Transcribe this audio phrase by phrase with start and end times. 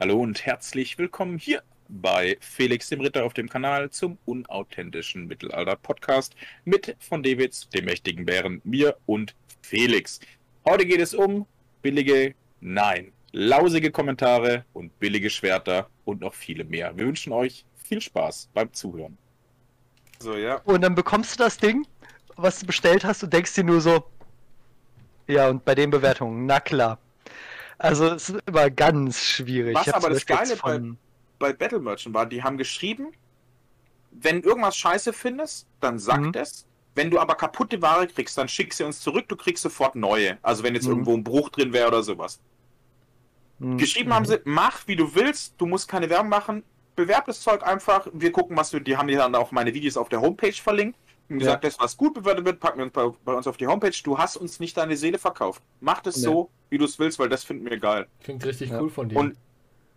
[0.00, 6.36] Hallo und herzlich willkommen hier bei Felix dem Ritter auf dem Kanal zum unauthentischen Mittelalter-Podcast
[6.64, 10.20] mit von Davids, dem mächtigen Bären, mir und Felix.
[10.64, 11.46] Heute geht es um
[11.82, 16.96] billige, nein, lausige Kommentare und billige Schwerter und noch viele mehr.
[16.96, 19.18] Wir wünschen euch viel Spaß beim Zuhören.
[20.20, 20.60] So, ja.
[20.64, 21.84] Und dann bekommst du das Ding,
[22.36, 24.04] was du bestellt hast und denkst dir nur so,
[25.26, 27.00] ja, und bei den Bewertungen, na klar.
[27.78, 29.74] Also es ist immer ganz schwierig.
[29.74, 30.62] Was aber das Geile jetzt
[31.38, 33.12] bei Battle Merchant war, die haben geschrieben,
[34.10, 36.32] wenn irgendwas scheiße findest, dann sag Mhm.
[36.32, 36.66] das.
[36.96, 40.38] Wenn du aber kaputte Ware kriegst, dann schick sie uns zurück, du kriegst sofort neue.
[40.42, 40.90] Also wenn jetzt Mhm.
[40.90, 42.40] irgendwo ein Bruch drin wäre oder sowas.
[43.60, 46.64] Hm, Geschrieben haben sie, mach wie du willst, du musst keine Werbung machen,
[46.96, 49.96] bewerb das Zeug einfach, wir gucken, was du, die haben dir dann auch meine Videos
[49.96, 53.08] auf der Homepage verlinkt und gesagt, das, was gut bewertet wird, packen wir uns bei,
[53.24, 53.92] bei uns auf die Homepage.
[54.02, 55.62] Du hast uns nicht deine Seele verkauft.
[55.80, 56.22] Mach das Nee.
[56.24, 58.06] so, wie du es willst, weil das finden wir geil.
[58.22, 58.80] Klingt richtig Ja.
[58.80, 59.18] cool von dir.
[59.18, 59.36] Und,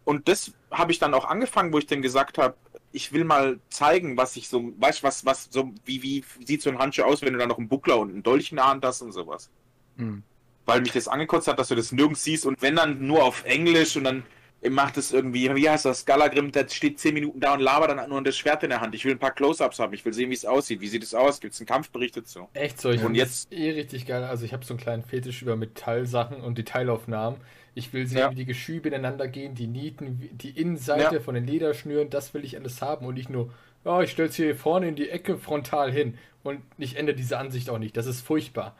[0.03, 2.55] und das habe ich dann auch angefangen, wo ich dann gesagt habe,
[2.91, 6.61] ich will mal zeigen, was ich so, weißt du, was, was, so, wie, wie sieht
[6.61, 8.67] so ein Handschuh aus, wenn du da noch einen Buckler und einen Dolch in der
[8.67, 9.49] Hand hast und sowas.
[9.97, 10.23] hm.
[10.65, 13.43] Weil mich das angekotzt hat, dass du das nirgends siehst und wenn dann nur auf
[13.45, 14.23] Englisch und dann
[14.69, 18.09] macht es irgendwie, wie heißt das, Galagrim, der steht 10 Minuten da und labert dann
[18.09, 18.93] nur das Schwert in der Hand.
[18.93, 20.81] Ich will ein paar Close-Ups haben, ich will sehen, wie es aussieht.
[20.81, 21.39] Wie sieht es aus?
[21.41, 22.47] Gibt es einen Kampfbericht dazu?
[22.53, 24.23] Echt so, ich Und jetzt- eh richtig geil.
[24.23, 27.39] Also ich habe so einen kleinen Fetisch über Metallsachen und Detailaufnahmen.
[27.73, 28.31] Ich will sehen, Ja.
[28.31, 31.21] wie die Geschübe ineinander gehen, die Nieten, die Innenseite Ja.
[31.21, 33.51] von den Lederschnüren, das will ich alles haben und nicht nur,
[33.85, 37.69] ja, ich stell's hier vorne in die Ecke frontal hin und ich ändere diese Ansicht
[37.69, 37.95] auch nicht.
[37.97, 38.75] Das ist furchtbar.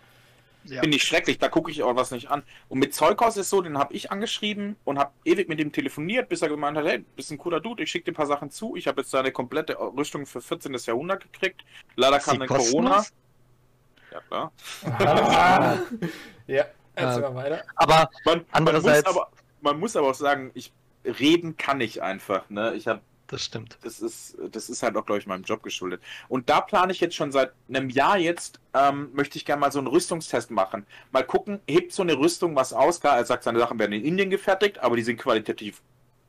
[0.64, 0.82] Ja.
[0.82, 2.44] Finde ich schrecklich, da gucke ich auch was nicht an.
[2.70, 6.30] Und mit Zeughaus ist so, den habe ich angeschrieben und habe ewig mit ihm telefoniert,
[6.30, 8.52] bis er gemeint hat, hey, bist ein cooler Dude, ich schicke dir ein paar Sachen
[8.52, 8.76] zu.
[8.76, 10.74] Ich habe jetzt seine komplette Rüstung für 14.
[10.86, 11.64] Jahrhundert gekriegt.
[11.96, 13.04] Leider Ist kam dann Corona.
[14.12, 14.52] Ja, klar.
[16.48, 17.64] ja, erzähl Äh, mal weiter.
[17.76, 20.74] Aber Man, Andererseits- Man muss, aber, man muss aber auch sagen, ich
[21.06, 22.50] reden kann ich einfach.
[22.50, 22.74] Ne?
[22.76, 23.02] Ich habe
[23.32, 23.78] das stimmt.
[23.82, 26.02] das ist, das ist halt auch, glaube ich, meinem Job geschuldet.
[26.30, 29.72] Und da plane ich jetzt schon seit einem Jahr jetzt, ähm, möchte ich gerne mal
[29.72, 30.86] so einen Rüstungstest machen.
[31.12, 33.00] Mal gucken, hebt so eine Rüstung was aus?
[33.02, 35.82] Klar, er sagt, seine Sachen werden in Indien gefertigt, aber die sind qualitativ.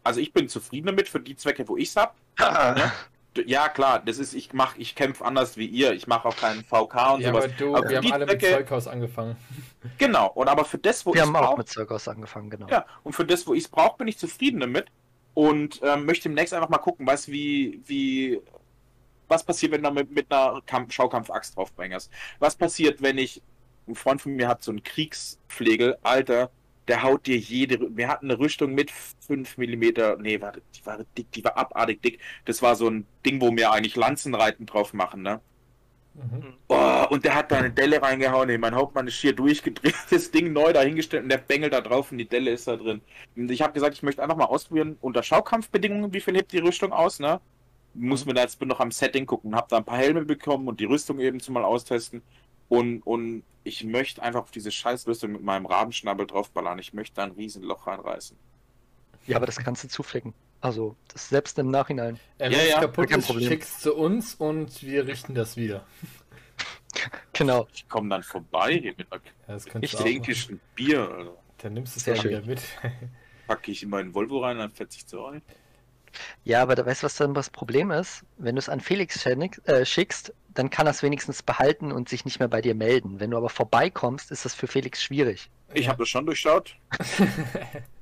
[0.04, 2.12] Also ich bin zufrieden damit für die Zwecke, wo ich es habe.
[3.47, 5.94] Ja, klar, das ist, ich mache, ich kämpfe anders wie ihr.
[5.94, 7.44] Ich mache auch keinen VK und Ja, sowas.
[7.44, 9.37] aber du, Aber wir haben alle mit Zwecke- Zeughaus angefangen.
[9.97, 12.69] Genau, und aber für das, wo Wir ich haben auch brauche, mit Zeughaus angefangen, genau.
[12.69, 14.88] ja, und für das, wo ich es brauche, bin ich zufrieden damit.
[15.34, 18.41] Und ähm, möchte demnächst einfach mal gucken, weißt wie, wie,
[19.28, 22.10] was passiert, wenn du mit, mit einer Kampf Schaukampf-Axt draufbringst.
[22.38, 23.42] Was passiert, wenn ich,
[23.88, 26.50] ein Freund von mir hat so einen Kriegspflegel, Alter,
[26.88, 30.98] der haut dir jede, wir hatten eine Rüstung mit 5 mm, nee, warte, die war
[31.16, 32.21] dick, die war abartig dick.
[32.44, 35.41] Das war so ein Ding, wo wir eigentlich Lanzenreiten drauf machen, ne?
[36.15, 36.55] Mhm.
[36.69, 40.31] Oh, und der hat da eine Delle reingehauen, ey, mein Hauptmann ist schier durchgedreht, das
[40.31, 43.00] Ding neu dahingestellt und der bengelt da drauf und die Delle ist da drin.
[43.37, 46.59] Und ich habe gesagt, ich möchte einfach mal ausprobieren, unter Schaukampfbedingungen, wie viel hebt die
[46.59, 47.41] Rüstung aus, ne?
[47.95, 50.81] Muss mir da jetzt noch am Setting gucken, hab da ein paar Helme bekommen und
[50.81, 52.22] die Rüstung eben zum mal austesten.
[52.69, 56.78] Und, und ich möchte einfach auf diese scheiß Rüstung mit meinem Rabenschnabel draufballern.
[56.78, 58.39] Ich möchte da ein Riesenloch reinreißen.
[59.27, 60.34] Ja, aber das kannst du zuflicken.
[60.60, 62.19] Also, das selbst im Nachhinein.
[62.38, 63.49] Äh, Ja, ja, kaputt kein ist, Problem.
[63.49, 65.84] schick's zu uns und wir richten das wieder.
[67.33, 67.66] Genau.
[67.72, 71.10] Ich komme dann vorbei mit einer Ja, ich ein Bier.
[71.10, 72.31] Also, Dann nimmst du es ja schön.
[72.31, 72.60] wieder mit.
[73.47, 75.41] packe ich immer in den Volvo rein, dann fetze ich zu euch.
[76.44, 78.25] Ja, aber da weißt du, was dann das Problem ist?
[78.37, 82.25] Wenn du es an Felix äh, schickst, dann kann er es wenigstens behalten und sich
[82.27, 83.19] nicht mehr bei dir melden.
[83.19, 85.49] Wenn du aber vorbeikommst, ist das für Felix schwierig.
[85.72, 85.93] Ich Ja.
[85.93, 86.77] habe das schon durchschaut.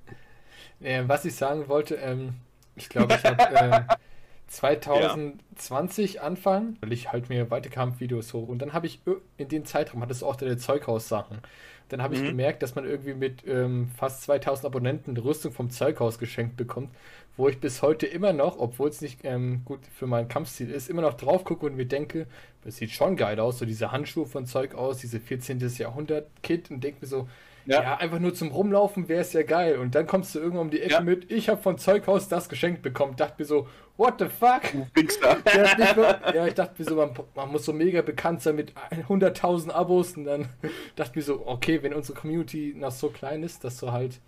[0.80, 2.34] äh, was ich sagen wollte, ähm,
[2.76, 3.82] ich glaube, ich habe äh,
[4.48, 9.00] 2020 Anfang, weil ich halt mir Weiterkampfvideos hoch und dann habe ich
[9.36, 11.42] in dem Zeitraum, hattest du auch deine Zeughaus-Sachen.
[11.88, 12.24] Dann habe ich Mhm.
[12.24, 16.90] gemerkt, dass man irgendwie mit ähm, fast 2000 Abonnenten eine Rüstung vom Zeughaus geschenkt bekommt,
[17.36, 20.88] wo ich bis heute immer noch, obwohl es nicht ähm, gut für meinen Kampfstil ist,
[20.88, 22.26] immer noch drauf gucke und mir denke,
[22.64, 25.78] das sieht schon geil aus, so diese Handschuhe von Zeughaus, diese 14.
[25.78, 27.28] Jahrhundert-Kit und denke mir so,
[27.66, 27.82] Ja.
[27.82, 27.96] ja.
[27.98, 29.76] einfach nur zum Rumlaufen wäre es ja geil.
[29.78, 31.00] Und dann kommst du irgendwann um die Ecke Ja.
[31.00, 33.16] mit, ich habe von Zeughaus das geschenkt bekommen.
[33.16, 34.62] Dachte mir so, what the fuck?
[34.74, 38.72] Mehr, ja, ich dachte mir so, man, man muss so mega bekannt sein mit
[39.08, 40.16] 100.000 Abos.
[40.16, 40.48] Und dann
[40.96, 44.20] dachte mir so, okay, wenn unsere Community noch so klein ist, dass du halt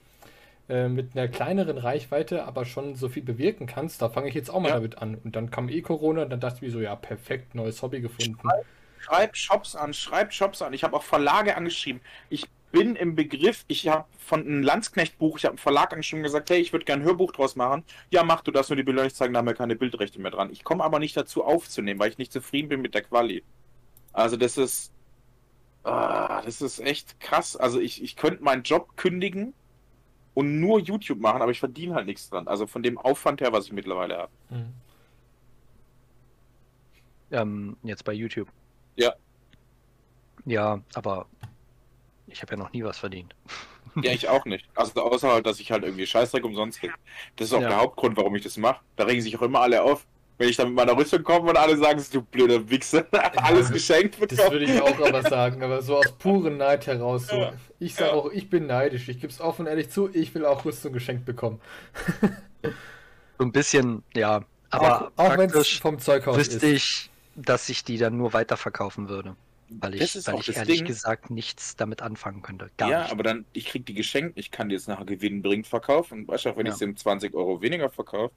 [0.68, 4.50] äh, mit einer kleineren Reichweite aber schon so viel bewirken kannst, da fange ich jetzt
[4.50, 4.74] auch mal Ja.
[4.76, 5.16] damit an.
[5.24, 8.00] Und dann kam eh Corona und dann dachte ich mir so, ja, perfekt, neues Hobby
[8.00, 8.38] gefunden.
[8.98, 10.72] Schreib Shops an, schreib Shops an.
[10.72, 12.00] Ich habe auch Verlage angeschrieben.
[12.30, 16.50] Ich bin im Begriff, ich habe von einem Landsknecht-Buch, ich habe einen Verlag angeschrieben gesagt,
[16.50, 17.84] hey, ich würde gerne ein Hörbuch draus machen.
[18.10, 20.30] Ja, mach du das, nur die Bilder nicht zeigen, da haben wir keine Bildrechte mehr
[20.30, 20.50] dran.
[20.50, 23.44] Ich komme aber nicht dazu aufzunehmen, weil ich nicht zufrieden bin mit der Quali.
[24.12, 24.92] Also das ist,
[25.84, 27.56] ah, das ist echt krass.
[27.56, 29.54] Also ich, ich könnte meinen Job kündigen
[30.34, 32.48] und nur YouTube machen, aber ich verdiene halt nichts dran.
[32.48, 34.32] Also von dem Aufwand her, was ich mittlerweile habe.
[34.48, 34.74] Hm.
[37.32, 38.48] Ähm, jetzt bei YouTube.
[38.96, 39.14] Ja.
[40.44, 41.26] Ja, aber
[42.32, 43.34] ich habe ja noch nie was verdient.
[44.02, 44.66] Ja, ich auch nicht.
[44.74, 46.92] Also außer halt, dass ich halt irgendwie Scheißdreck umsonst krieg.
[47.36, 47.68] Das ist auch Ja.
[47.68, 48.80] der Hauptgrund, warum ich das mache.
[48.96, 50.06] Da regen sich auch immer alle auf.
[50.38, 53.06] Wenn ich dann mit meiner Rüstung komme und alle sagen, du blöder Wichser,
[53.36, 54.50] alles geschenkt Das bekommen.
[54.52, 57.26] würde ich auch aber sagen, aber so aus purem Neid heraus.
[57.28, 57.36] So.
[57.36, 57.52] Ja.
[57.78, 58.16] Ich sage Ja.
[58.16, 59.08] auch, ich bin neidisch.
[59.08, 61.60] Ich gebe es offen und ehrlich zu, ich will auch Rüstung geschenkt bekommen.
[63.38, 64.44] So ein bisschen, ja.
[64.70, 66.62] Aber auch auch wenn es vom Zeughaus wüsste ist.
[66.64, 69.34] ich, dass ich die dann nur weiterverkaufen würde.
[69.80, 70.86] Weil Das ich, ist weil auch ich ehrlich Ding.
[70.86, 72.70] gesagt nichts damit anfangen könnte.
[72.76, 73.12] Gar ja, nicht.
[73.12, 76.26] aber dann, ich krieg die geschenkt, ich kann die jetzt nachher gewinnbringend verkaufen.
[76.28, 76.72] Weißt du, auch wenn Ja.
[76.72, 78.34] ich sie um 20 Euro weniger verkaufe.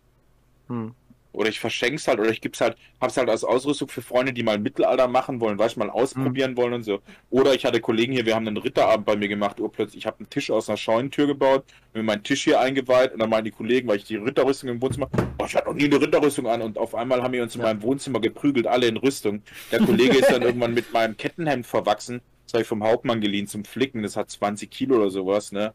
[0.70, 0.96] Hm.
[1.36, 4.44] Oder ich verschenk's halt, oder ich gib's halt, hab's halt als Ausrüstung für Freunde, die
[4.44, 6.58] mal Mittelalter machen wollen, weißt du, mal ausprobieren Mhm.
[6.58, 7.02] wollen und so.
[7.30, 10.20] Oder ich hatte Kollegen hier, wir haben einen Ritterabend bei mir gemacht, urplötzlich, ich habe
[10.20, 13.52] einen Tisch aus einer Scheunentür gebaut, mir meinen Tisch hier eingeweiht und dann meinen die
[13.52, 15.10] Kollegen, weil ich die Ritterrüstung im Wohnzimmer,
[15.40, 17.62] oh, ich hatte noch nie eine Ritterrüstung an und auf einmal haben wir uns in
[17.62, 17.68] Ja.
[17.68, 19.44] meinem Wohnzimmer geprügelt, alle in Rüstung.
[19.72, 23.48] Der Kollege ist dann irgendwann mit meinem Kettenhemd verwachsen, das habe ich vom Hauptmann geliehen
[23.48, 25.74] zum Flicken, das hat 20 Kilo oder sowas, ne.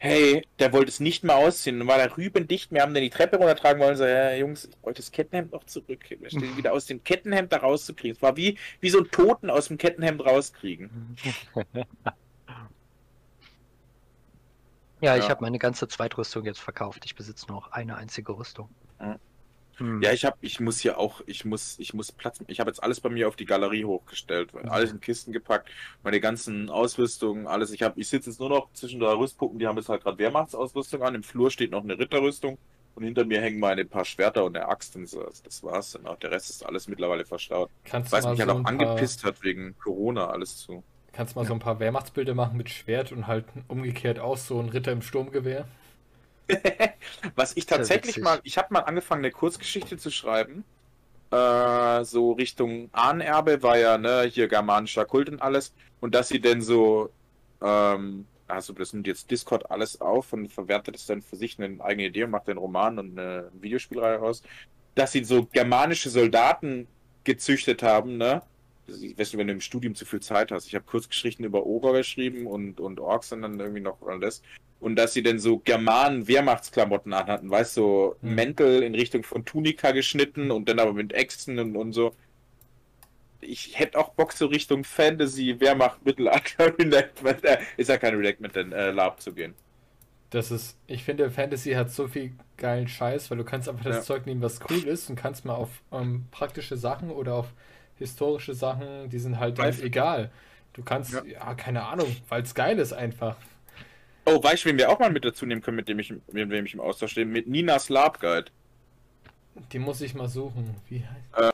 [0.00, 1.78] Hey, der wollte es nicht mehr ausziehen.
[1.80, 2.70] Dann war der rübendicht.
[2.70, 3.96] Wir haben den die Treppe runtertragen wollen.
[3.96, 6.04] So, ja, Jungs, ich wollte das Kettenhemd noch zurück.
[6.04, 6.22] Stehen
[6.56, 8.16] wieder aus dem Kettenhemd da rauszukriegen.
[8.16, 11.16] Es war wie, wie so ein Toten aus dem Kettenhemd rauskriegen.
[15.00, 15.30] Ja, ich Ja.
[15.30, 17.04] habe meine ganze Zweitrüstung jetzt verkauft.
[17.04, 18.68] Ich besitze nur noch eine einzige Rüstung.
[19.00, 19.16] Ja.
[19.78, 20.02] Hm.
[20.02, 22.40] Ja, ich habe, ich muss hier auch, ich muss, ich muss Platz.
[22.48, 25.68] Ich habe jetzt alles bei mir auf die Galerie hochgestellt, alles in Kisten gepackt,
[26.02, 27.70] meine ganzen Ausrüstungen, alles.
[27.72, 29.58] Ich habe, ich sitze jetzt nur noch zwischen der Rüstpuppen.
[29.58, 31.14] Die haben jetzt halt gerade Wehrmachtsausrüstung an.
[31.14, 32.58] Im Flur steht noch eine Ritterrüstung
[32.94, 35.24] und hinter mir hängen meine paar Schwerter und eine Axt und so.
[35.24, 36.18] Also Das war's dann auch.
[36.18, 37.70] Der Rest ist alles mittlerweile verstaut.
[37.84, 40.58] Kannst Weil es du mal mich so halt auch paar, angepisst hat wegen Corona alles
[40.58, 40.84] zu.
[41.12, 44.68] kannst mal so ein paar Wehrmachtsbilder machen mit Schwert und halt umgekehrt aus so ein
[44.68, 45.68] Ritter im Sturmgewehr.
[47.34, 50.64] Was ich tatsächlich mal, ich habe mal angefangen, eine Kurzgeschichte zu schreiben.
[51.30, 55.74] Äh, so Richtung Ahnenerbe war ja, ne, hier germanischer Kult und alles.
[56.00, 57.10] Und dass sie denn so,
[57.62, 61.82] ähm, also das nimmt jetzt Discord alles auf und verwertet es dann für sich eine
[61.84, 64.42] eigene Idee und macht den Roman und eine Videospielreihe raus.
[64.94, 66.88] Dass sie so germanische Soldaten
[67.24, 68.42] gezüchtet haben, ne?
[68.86, 70.66] Ich weiß nicht, wenn du im Studium zu viel Zeit hast.
[70.66, 74.42] Ich habe Kurzgeschichten über Oger geschrieben und, und Orks und dann irgendwie noch alles.
[74.80, 78.34] Und dass sie denn so Germanen Wehrmachtsklamotten anhatten, weißt du, so Hm.
[78.34, 82.14] Mäntel in Richtung von Tunika geschnitten und dann aber mit Äxten und, und so.
[83.40, 88.54] Ich hätte auch Bock so Richtung Fantasy, Wehrmacht, Mittelalter, Reenactment, äh, ist ja kein Reenactment,
[88.56, 89.54] denn äh, Lab zu gehen.
[90.30, 93.96] Das ist, ich finde, Fantasy hat so viel geilen Scheiß, weil du kannst einfach das
[93.96, 94.02] Ja.
[94.02, 97.54] Zeug nehmen, was cool ist und kannst mal auf ähm, praktische Sachen oder auf
[97.96, 100.30] historische Sachen, die sind halt dann egal.
[100.74, 101.24] Du kannst, Ja.
[101.24, 103.36] ja, keine Ahnung, weil es geil ist einfach.
[104.30, 106.50] Oh, weißt du, wen wir auch mal mit dazu nehmen können, mit dem ich, mit
[106.50, 107.26] wem ich im Austausch stehe?
[107.26, 108.50] Mit Ninas Lab Guide.
[109.72, 110.76] Die muss ich mal suchen.
[110.88, 111.52] Wie heißt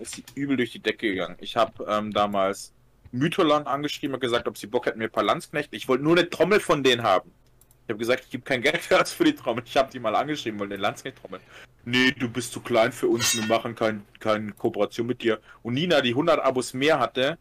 [0.00, 1.36] ist sie übel durch die Decke gegangen.
[1.40, 2.72] Ich habe ähm, damals
[3.12, 5.76] Mytholon angeschrieben und gesagt, ob sie Bock hätten, mir ein paar Landsknechte.
[5.76, 7.30] Ich wollte nur eine Trommel von denen haben.
[7.84, 9.62] Ich habe gesagt, ich gebe kein Geld für die Trommel.
[9.64, 11.40] Ich habe die mal angeschrieben, wollte eine Landsknecht-Trommel.
[11.84, 15.40] Nee, du bist zu klein für uns, wir machen kein, keine Kooperation mit dir.
[15.62, 17.38] Und Nina, die 100 Abos mehr hatte,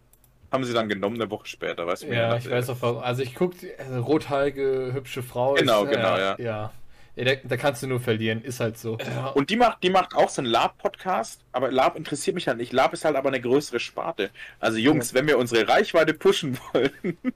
[0.55, 1.85] haben sie dann genommen eine Woche später.
[1.85, 3.03] Weißt du, Ja, ich weiß auch, warum.
[3.03, 5.53] Also ich gucke, also rothaarige, hübsche Frau.
[5.53, 6.35] Genau, ist, genau, äh, ja.
[6.39, 6.71] Ja,
[7.15, 8.97] ja da, da kannst du nur verlieren, ist halt so.
[9.35, 12.73] Und die macht, die macht auch so einen Lab-Podcast, aber Lab interessiert mich halt nicht.
[12.73, 14.31] Lab ist halt aber eine größere Sparte.
[14.59, 17.17] Also Jungs, wenn wir unsere Reichweite pushen wollen.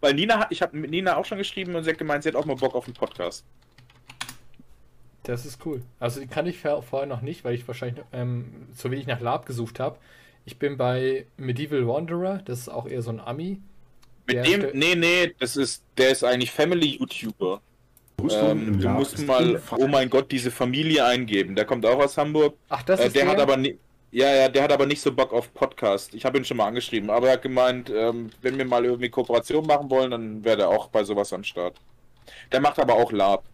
[0.00, 2.28] Weil Nina hat, ich habe mit Nina auch schon geschrieben und sie hat gemeint, sie
[2.28, 3.44] hat auch mal Bock auf einen Podcast.
[5.22, 5.82] Das ist cool.
[5.98, 9.46] Also die kann ich vorher noch nicht, weil ich wahrscheinlich ähm, so wenig nach Lab
[9.46, 9.98] gesucht habe.
[10.44, 13.60] Ich bin bei Medieval Wanderer, das ist auch eher so ein Ami.
[14.26, 17.60] Mit dem, nee, nee, das ist, der ist eigentlich Family-YouTuber.
[18.30, 21.56] Ähm, du musst mal, oh mein Gott, diese Familie eingeben.
[21.56, 22.56] Der kommt auch aus Hamburg.
[22.68, 23.32] Ach, das Äh, ist der der?
[23.32, 23.78] hat aber nie,
[24.10, 26.14] ja, ja, der hat aber nicht so Bock auf Podcast.
[26.14, 29.10] Ich habe ihn schon mal angeschrieben, aber er hat gemeint, ähm, wenn wir mal irgendwie
[29.10, 31.80] Kooperation machen wollen, dann wäre der auch bei sowas am Start.
[32.52, 33.44] Der macht aber auch Lab.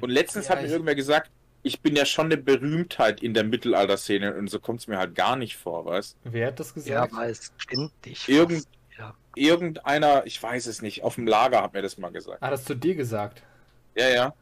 [0.00, 1.30] Und letztens Ja, hat mir irgendwer gesagt,
[1.62, 5.14] ich bin ja schon eine Berühmtheit in der Mittelalterszene und so kommt es mir halt
[5.14, 7.12] gar nicht vor, weißt Wer hat das Ja, gesagt?
[7.12, 8.28] aber es kennt dich.
[8.28, 9.14] Irgend- jeder.
[9.34, 12.42] Irgendeiner, ich weiß es nicht, auf dem Lager hat mir das mal gesagt.
[12.42, 13.42] Hat das zu dir gesagt?
[13.94, 14.34] Ja, ja.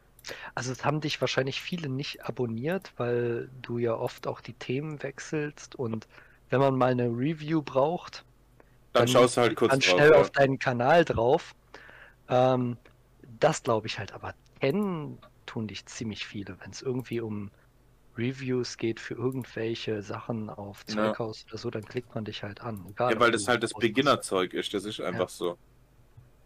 [0.54, 5.02] Also es haben dich wahrscheinlich viele nicht abonniert, weil du ja oft auch die Themen
[5.02, 6.06] wechselst und
[6.50, 8.24] wenn man mal eine Review braucht,
[8.92, 9.88] Dann, Dann schaust du halt kurz dann drauf.
[9.94, 10.16] schnell ja.
[10.16, 11.54] auf deinen Kanal drauf.
[12.28, 12.78] Ähm,
[13.40, 17.50] das glaube ich halt, aber kennen tun dich ziemlich viele, wenn es irgendwie um
[18.16, 20.94] Reviews geht für irgendwelche Sachen auf Ja.
[20.94, 22.84] Zeughaus oder so, dann klickt man dich halt an.
[22.90, 23.72] Egal, Ja, weil das halt das.
[23.74, 24.74] Beginnerzeug ist.
[24.74, 25.56] Das ist einfach so.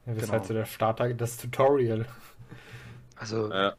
[0.07, 0.33] Ja, das ist Genau.
[0.33, 2.07] halt so der Starter, das Tutorial.
[3.17, 3.75] Also Ja.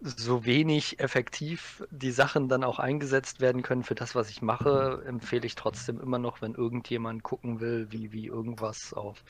[0.00, 5.02] so wenig effektiv die Sachen dann auch eingesetzt werden können für das, was ich mache,
[5.06, 9.24] empfehle ich trotzdem immer noch, wenn irgendjemand gucken will, wie, wie irgendwas auf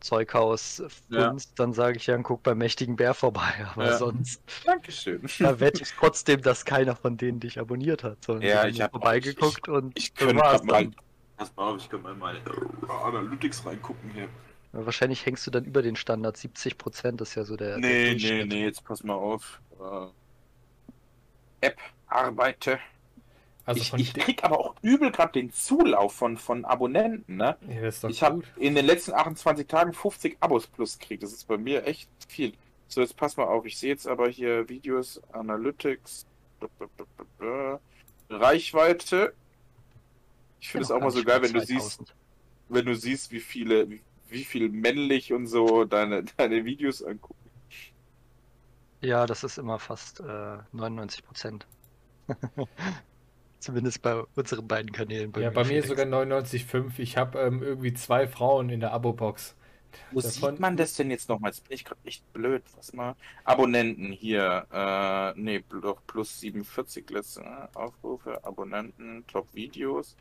[0.00, 1.34] Zeughaus Ja.
[1.56, 3.52] dann sage ich ja, guck beim mächtigen Bär vorbei.
[3.74, 3.96] Aber Ja.
[3.98, 5.22] sonst Dankeschön.
[5.38, 8.24] da wette ich trotzdem, dass keiner von denen dich abonniert hat.
[8.24, 10.82] Sondern Ja, ich nur hab- vorbeigeguckt und Ich das könnte mal.
[10.84, 10.96] dann.
[11.36, 12.40] Pass mal auf, ich kann mal in meine
[13.04, 14.28] Analytics reingucken hier.
[14.72, 16.36] Ja, Wahrscheinlich hängst du dann über den Standard.
[16.36, 17.68] 70 Prozent ist ja so der.
[17.68, 18.48] der Nee, nee, Durchschnitt.
[18.48, 19.60] nee, jetzt pass mal auf.
[19.80, 21.76] Äh, App,
[22.08, 22.78] arbeite.
[23.68, 27.58] Also ich ich krieg aber auch übel gerade den Zulauf von, von Abonnenten, ne?
[27.68, 31.22] ja, das ist doch Ich habe in den letzten 28 Tagen 50 Abos plus gekriegt.
[31.22, 32.54] Das ist bei mir echt viel.
[32.86, 33.66] So, jetzt pass mal auf.
[33.66, 36.24] Ich sehe jetzt aber hier Videos, Analytics,
[38.30, 39.34] Reichweite.
[40.60, 42.14] Ich finde es auch mal so geil, wenn du siehst, 2000.
[42.70, 47.34] wenn du siehst, wie viele, wie, wie viel männlich und so deine, deine Videos angucken.
[49.02, 51.66] Ja, das ist immer fast äh, 99 Prozent.
[53.60, 55.32] Zumindest bei unseren beiden Kanälen.
[55.36, 56.92] Ja, bei mir sogar 99,5.
[56.98, 59.56] Ich habe ähm, irgendwie zwei Frauen in der Abo-Box.
[60.12, 61.50] Wo Davon- sieht man das denn jetzt nochmal?
[61.50, 62.62] Jetzt bin ich gerade echt blöd.
[62.76, 63.16] Was mal?
[63.44, 64.66] Abonnenten hier.
[64.70, 68.44] Äh, nee, doch plus 47 letzte äh, Aufrufe.
[68.44, 70.16] Abonnenten, Top-Videos.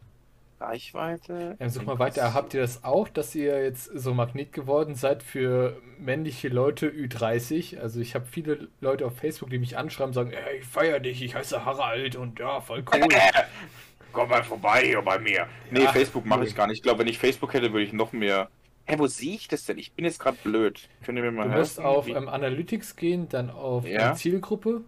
[0.59, 1.55] Reichweite.
[1.59, 2.33] Ähm, such mal weiter.
[2.33, 7.79] Habt ihr das auch, dass ihr jetzt so Magnet geworden seid für männliche Leute Ü30?
[7.79, 11.21] Also ich habe viele Leute auf Facebook, die mich anschreiben, sagen, ey, ich feier dich,
[11.21, 13.07] ich heiße Harald und ja, voll cool.
[14.13, 15.47] Komm mal vorbei hier bei mir.
[15.69, 16.77] Nee, Ja, Facebook mache ich gar nicht.
[16.77, 18.49] Ich glaube, wenn ich Facebook hätte, würde ich noch mehr.
[18.85, 19.77] Hä, wo sehe ich das denn?
[19.77, 20.87] Ich bin jetzt gerade blöd.
[21.03, 21.85] Könnt ihr mir mal Du musst helfen?
[21.85, 24.15] auf Wie- ähm, Analytics gehen, dann auf Ja.
[24.15, 24.81] Zielgruppe.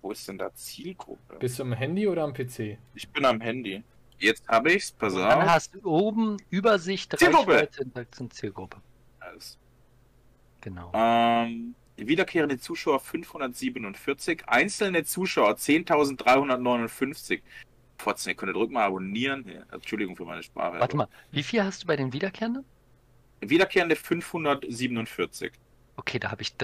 [0.00, 1.36] Wo ist denn da Zielgruppe?
[1.38, 2.78] Bist du am Handy oder am PC?
[2.94, 3.82] Ich bin am Handy.
[4.18, 4.92] Jetzt habe ich's.
[4.92, 5.48] Pass Und dann auf.
[5.48, 7.52] hast du oben Übersicht, Zielgruppe.
[7.52, 8.76] Reichweite, Interaktion, Zielgruppe.
[9.20, 9.58] Alles.
[10.60, 10.90] Genau.
[10.94, 17.42] Ähm, wiederkehrende Zuschauer 547, einzelne Zuschauer 10.359.
[17.98, 19.44] Fotzen, ihr könnt drück mal abonnieren.
[19.48, 20.78] Ja, Entschuldigung für meine Sprache.
[20.78, 22.64] Warte mal, wie viel hast du bei den Wiederkehrenden?
[23.40, 25.52] Wiederkehrende 547.
[25.96, 26.56] Okay, da habe ich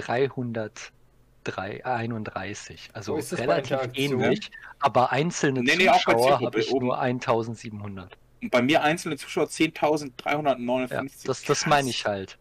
[1.45, 2.89] 331.
[2.93, 4.21] Also bei relativ Interaktion?
[4.21, 6.87] ähnlich, aber einzelne Nee, nee, Zuschauer habe ich oben.
[6.87, 8.17] nur 1700.
[8.41, 10.93] Und bei mir einzelne Zuschauer 10.359.
[10.93, 12.37] Ja, das, das meine ich halt.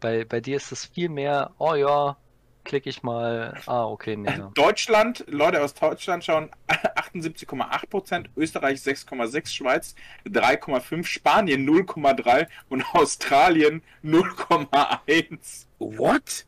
[0.00, 2.16] Bei, bei dir ist es viel mehr, oh ja,
[2.64, 4.30] klicke ich mal, ah, okay, nee.
[4.30, 4.50] ja.
[4.54, 9.94] Deutschland, Leute aus Deutschland schauen 78,8%, Österreich 6,6%, Schweiz
[10.26, 15.66] 3,5%, Spanien 0,3% und Australien 0,1%.
[15.78, 16.46] What?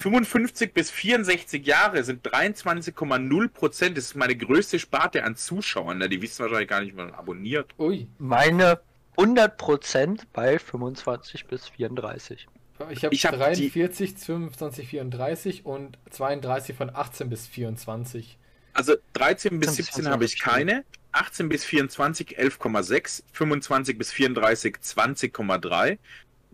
[0.00, 3.90] 55 bis 64 Jahre sind 23,0%.
[3.90, 5.98] Das ist meine größte Sparte an Zuschauern.
[5.98, 6.08] Ne?
[6.08, 7.72] Die wissen wahrscheinlich gar nicht, wie man abonniert.
[7.78, 8.80] Ui, Meine
[9.16, 12.48] 100% bei 25 bis 34.
[12.90, 18.38] ich habe Ich hab die- 43, 25, 34 und 32 von 18 bis 24.
[18.72, 20.84] Also 13 bis 17 17 habe ich keine.
[21.12, 23.24] 18 bis 24 11,6.
[23.32, 25.98] 25 bis 34 20,3.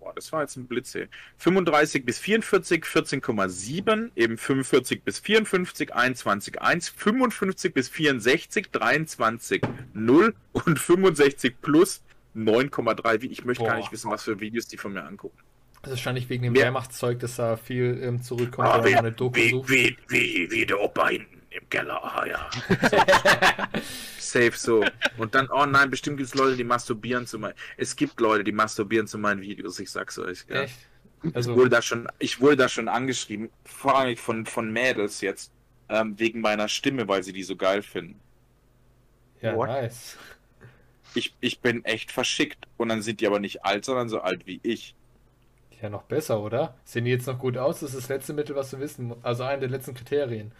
[0.06, 1.08] Boah, das war jetzt ein Blitze.
[1.38, 4.10] 35 bis 44 14,7.
[4.14, 6.92] Eben 45 bis 54 21,1.
[6.96, 9.62] 55 bis 64 23
[9.94, 12.02] 0 und 65 plus
[12.36, 13.22] 9,3.
[13.22, 13.80] Wie- Ich möchte gar Boah.
[13.80, 15.38] nicht wissen, was für Videos die von mir angucken.
[15.82, 19.12] Das ist wahrscheinlich wegen dem Wehrmachtszeug, dass da viel ähm, zurückkommt, Ah, wenn man eine
[19.12, 19.68] Doku wie, sucht.
[19.70, 22.02] wie, wie, wie der Opa hinten im Keller.
[22.04, 22.50] Ah ja.
[24.16, 24.92] Safe so.
[25.16, 27.54] Und dann, oh nein, bestimmt gibt es Leute, die masturbieren zu meinen.
[27.76, 30.44] Es gibt Leute, die masturbieren zu meinen Videos, ich sag's euch.
[30.48, 30.62] Ja.
[30.62, 30.88] Echt?
[31.22, 35.20] Ich, Also, wurde da schon, ich wurde da schon angeschrieben, vor allem von, von Mädels
[35.20, 35.52] jetzt,
[35.88, 38.22] ähm, wegen meiner Stimme, weil sie die so geil finden.
[39.40, 39.68] ja, What?
[39.68, 40.16] nice.
[41.14, 42.68] Ich, ich bin echt verschickt.
[42.76, 44.94] Und dann sind die aber nicht alt, sondern so alt wie ich.
[45.80, 46.74] Ja, noch besser, oder?
[46.84, 47.80] Sehen die jetzt noch gut aus?
[47.80, 49.24] Das ist das letzte Mittel, was du wissen musst.
[49.24, 50.52] Also eine der letzten Kriterien.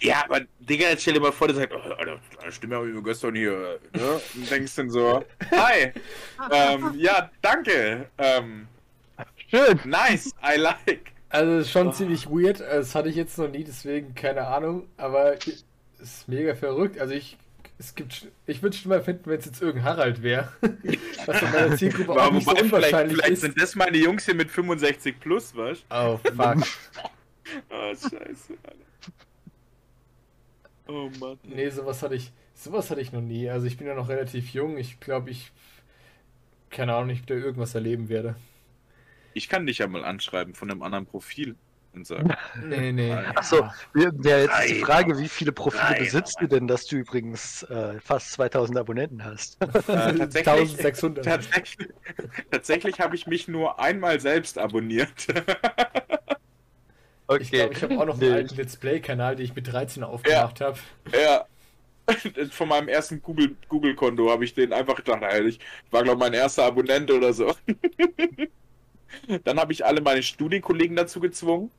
[0.00, 2.94] Ja, aber Digga, jetzt stell dir mal vor, der sagt, oh, Alter, Stimme habe ich
[2.94, 4.20] mir gestern hier, ne?
[4.34, 5.92] Und denkst dann so, hi,
[6.52, 8.68] ähm, ja, danke, ähm,
[9.48, 9.80] Schön.
[9.84, 11.12] nice, I like.
[11.28, 11.92] Also ist schon Oh.
[11.92, 12.60] ziemlich weird.
[12.60, 14.86] Das hatte ich jetzt noch nie, deswegen keine Ahnung.
[14.96, 15.64] Aber es
[15.98, 16.98] ist mega verrückt.
[17.00, 17.36] Also ich,
[17.78, 20.52] es gibt, ich würde schon mal finden, wenn es jetzt irgendein Harald wäre.
[21.26, 23.40] Was in meiner Zielgruppe auch nicht so wobei, vielleicht, unwahrscheinlich vielleicht ist.
[23.40, 25.84] sind das meine Jungs hier mit 65 plus, was?
[25.90, 26.56] Oh fuck.
[27.70, 29.12] Oh, scheiße, Alter.
[30.88, 31.38] Oh Mann.
[31.42, 33.48] Nee, sowas hatte ich, sowas hatte ich noch nie.
[33.50, 34.78] Also ich bin ja noch relativ jung.
[34.78, 35.52] Ich glaube, ich,
[36.70, 38.36] keine Ahnung, ich da irgendwas erleben werde.
[39.34, 41.56] Ich kann dich ja mal anschreiben von einem anderen Profil.
[41.92, 42.30] und sagen.
[42.64, 43.12] Nee, nee.
[43.12, 44.86] Achso, wäre jetzt die Reiner.
[44.86, 45.98] Frage, wie viele Profile Reiner.
[45.98, 49.60] besitzt du denn, dass du übrigens äh, fast 2000 Abonnenten hast?
[49.88, 51.24] Äh, tatsächlich 1600.
[51.24, 51.88] tatsächlich,
[52.50, 55.26] tatsächlich habe ich mich nur einmal selbst abonniert.
[57.40, 58.36] Ich glaube, ich habe auch noch einen Nee.
[58.36, 60.78] alten Let's Play-Kanal, den ich mit 13 aufgemacht habe.
[61.12, 61.46] ja.
[62.52, 65.58] Von meinem ersten Google- Google-Konto habe ich den einfach gedacht, ich
[65.90, 67.52] war, glaube ich, mein erster Abonnent oder so.
[69.44, 71.72] Dann habe ich alle meine Studienkollegen dazu gezwungen.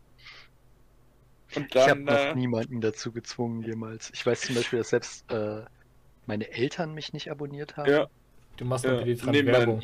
[1.55, 2.03] Und ich habe dann.
[2.03, 4.11] noch Äh, niemanden dazu gezwungen jemals.
[4.13, 5.61] Ich weiß zum Beispiel, dass selbst äh,
[6.25, 7.89] meine Eltern mich nicht abonniert haben.
[7.89, 8.07] ja,
[8.57, 9.01] Du machst Ja.
[9.03, 9.81] die Nee, mein- Werbung.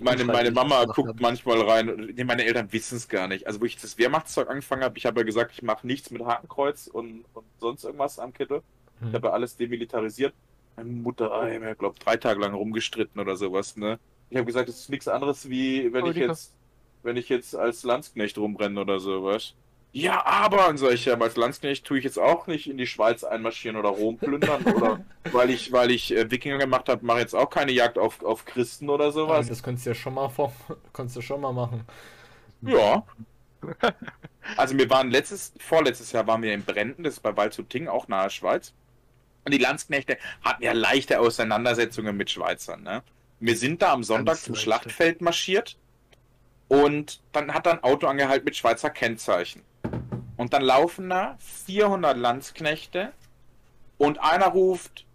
[0.00, 2.12] Meine, meine Mama guckt manchmal rein.
[2.16, 3.46] Nee, meine Eltern wissen es gar nicht.
[3.46, 6.24] Also, wo ich das Wehrmachtszeug angefangen habe, ich habe ja gesagt, ich mache nichts mit
[6.24, 8.62] Hakenkreuz und, und sonst irgendwas am Kittel.
[9.00, 9.12] Ich Hm.
[9.12, 10.32] habe ja alles demilitarisiert.
[10.76, 13.98] Meine Mutter, ah, ich habe, glaube drei Tage lang rumgestritten oder sowas, ne?
[14.30, 16.54] Ich habe gesagt, das ist nichts anderes wie, wenn Oh, ich jetzt,
[17.02, 19.54] wenn ich jetzt als Landsknecht rumrenne oder sowas.
[19.96, 23.22] Ja, aber, und solche, aber als Landsknecht tue ich jetzt auch nicht in die Schweiz
[23.22, 27.32] einmarschieren oder Rom plündern oder weil ich, weil ich äh, Wikinger gemacht habe, mache jetzt
[27.32, 29.46] auch keine Jagd auf, auf Christen oder sowas.
[29.46, 30.52] das könntest du ja schon mal vor,
[30.92, 31.84] konntest du schon mal machen.
[32.62, 33.04] Ja.
[34.58, 38.08] Also wir waren letztes, vorletztes Jahr waren wir in Brenden, das ist bei Waldshutting, auch
[38.08, 38.74] nahe Schweiz.
[39.46, 42.82] Und die Landsknechte hatten ja leichte Auseinandersetzungen mit Schweizern.
[42.82, 43.02] Ne?
[43.40, 44.54] Wir sind da am Sonntag zum.
[44.54, 45.78] Schlachtfeld marschiert
[46.74, 49.62] und dann hat da ein Auto angehalten mit Schweizer Kennzeichen.
[50.36, 53.12] Und dann laufen da 400 Landsknechte
[53.96, 55.06] und einer ruft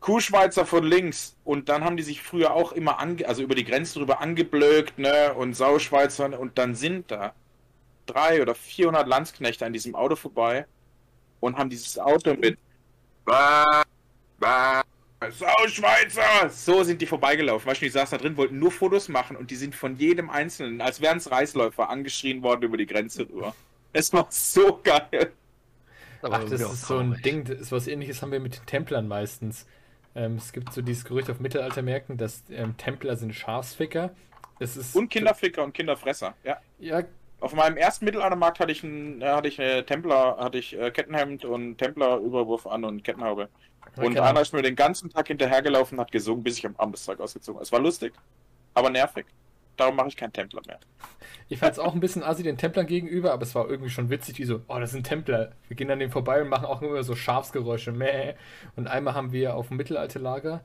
[0.00, 1.36] Kuhschweizer von links.
[1.44, 4.98] Und dann haben die sich früher auch immer ange also über die Grenze drüber angeblökt,
[4.98, 5.34] ne?
[5.34, 6.38] Und Sauschweizer.
[6.38, 7.34] Und dann sind da
[8.06, 10.66] drei oder 400 Landsknechte an diesem Auto vorbei
[11.40, 12.58] und haben dieses Auto mit
[13.26, 13.82] Bah,
[14.38, 14.82] bah,
[15.20, 16.50] Sauschweizer!
[16.50, 17.68] So sind die vorbeigelaufen.
[17.70, 20.30] Weißt du, die saßen da drin, wollten nur Fotos machen und die sind von jedem
[20.30, 23.54] Einzelnen, als wären es Reisläufer, angeschrien worden über die Grenze rüber.
[23.92, 25.32] Es war so geil.
[26.22, 27.20] aber Ach, das ist so ein.
[27.22, 29.66] Ding, das ist was ähnliches haben wir mit den Templern meistens.
[30.14, 34.14] Ähm, es gibt so dieses Gerücht auf Mittelaltermärkten, dass ähm, Templer sind Schafsficker.
[34.58, 36.34] Es ist Und Kinderficker und Kinderfresser.
[36.44, 36.58] Ja.
[36.78, 37.02] Ja,
[37.46, 40.90] Auf meinem ersten Mittelaltermarkt hatte ich einen, äh, hatte ich eine Templer, hatte ich äh,
[40.90, 43.48] Kettenhemd und Templer-Überwurf an und Kettenhaube.
[43.94, 44.22] Und genau.
[44.24, 47.04] einer ist mir den ganzen Tag hinterhergelaufen und hat gesungen, bis ich am Abend das
[47.04, 47.62] Zeug ausgezogen habe.
[47.62, 48.14] Es war lustig,
[48.74, 49.26] aber nervig.
[49.76, 50.80] Darum mache ich keinen Templer mehr.
[51.48, 54.10] Ich fand es auch ein bisschen assi den Templern gegenüber, aber es war irgendwie schon
[54.10, 55.52] witzig, wie so, oh, das sind Templer.
[55.68, 57.92] Wir gehen an denen vorbei und machen auch immer so Schafsgeräusche.
[57.92, 58.34] Mäh.
[58.74, 60.64] Und einmal haben wir auf dem Mittelalterlager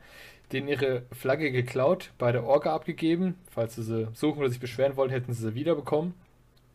[0.51, 3.35] denen ihre Flagge geklaut, bei der Orga abgegeben.
[3.51, 6.15] Falls sie sie suchen oder sich beschweren wollen, hätten sie sie wiederbekommen.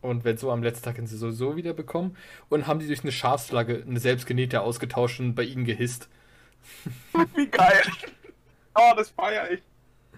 [0.01, 2.15] Und wenn so am letzten Tag hätten sie sowieso wiederbekommen.
[2.49, 6.09] Und haben die durch eine Schafsflagge, eine selbstgenähte, ausgetauscht und bei ihnen gehisst.
[7.35, 7.81] Wie geil!
[8.75, 9.61] Oh, das feiere ich.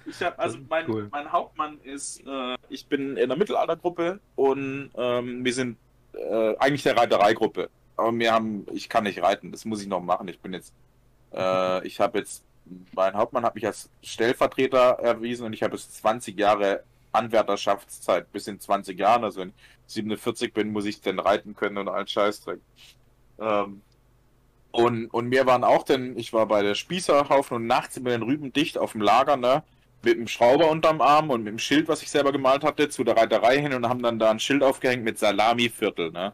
[0.06, 1.08] Ich hab, also mein, cool.
[1.12, 5.78] mein Hauptmann ist, äh, ich bin in der Mittelaltergruppe und ähm, wir sind
[6.14, 7.70] äh, eigentlich der Reitereigruppe.
[7.96, 10.28] Aber wir haben, ich kann nicht reiten, das muss ich noch machen.
[10.28, 10.74] Ich bin jetzt,
[11.34, 12.44] äh, ich habe jetzt,
[12.94, 18.48] mein Hauptmann hat mich als Stellvertreter erwiesen und ich habe jetzt 20 Jahre Anwärterschaftszeit, bis
[18.48, 22.08] in 20 Jahren, also wenn ich 47 bin, muss ich dann reiten können und allen
[22.08, 22.60] Scheißdreck.
[23.40, 23.82] Ähm,
[24.72, 28.22] und, und wir waren auch denn, ich war bei der Spießerhaufen und nachts wir den
[28.22, 29.64] Rüben dicht auf dem Lager, ne?
[30.02, 33.04] Mit dem Schrauber unterm Arm und mit dem Schild, was ich selber gemalt hatte, zu
[33.04, 36.34] der Reiterei hin und haben dann da ein Schild aufgehängt mit Salami-Viertel, ne?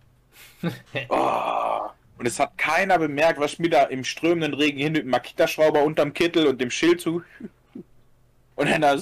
[1.10, 1.90] oh.
[2.18, 5.10] Und es hat keiner bemerkt, was ich mir da im strömenden Regen hin mit dem
[5.10, 7.24] Makita-Schrauber unterm Kittel und dem Schild zu.
[8.56, 8.98] Und dann da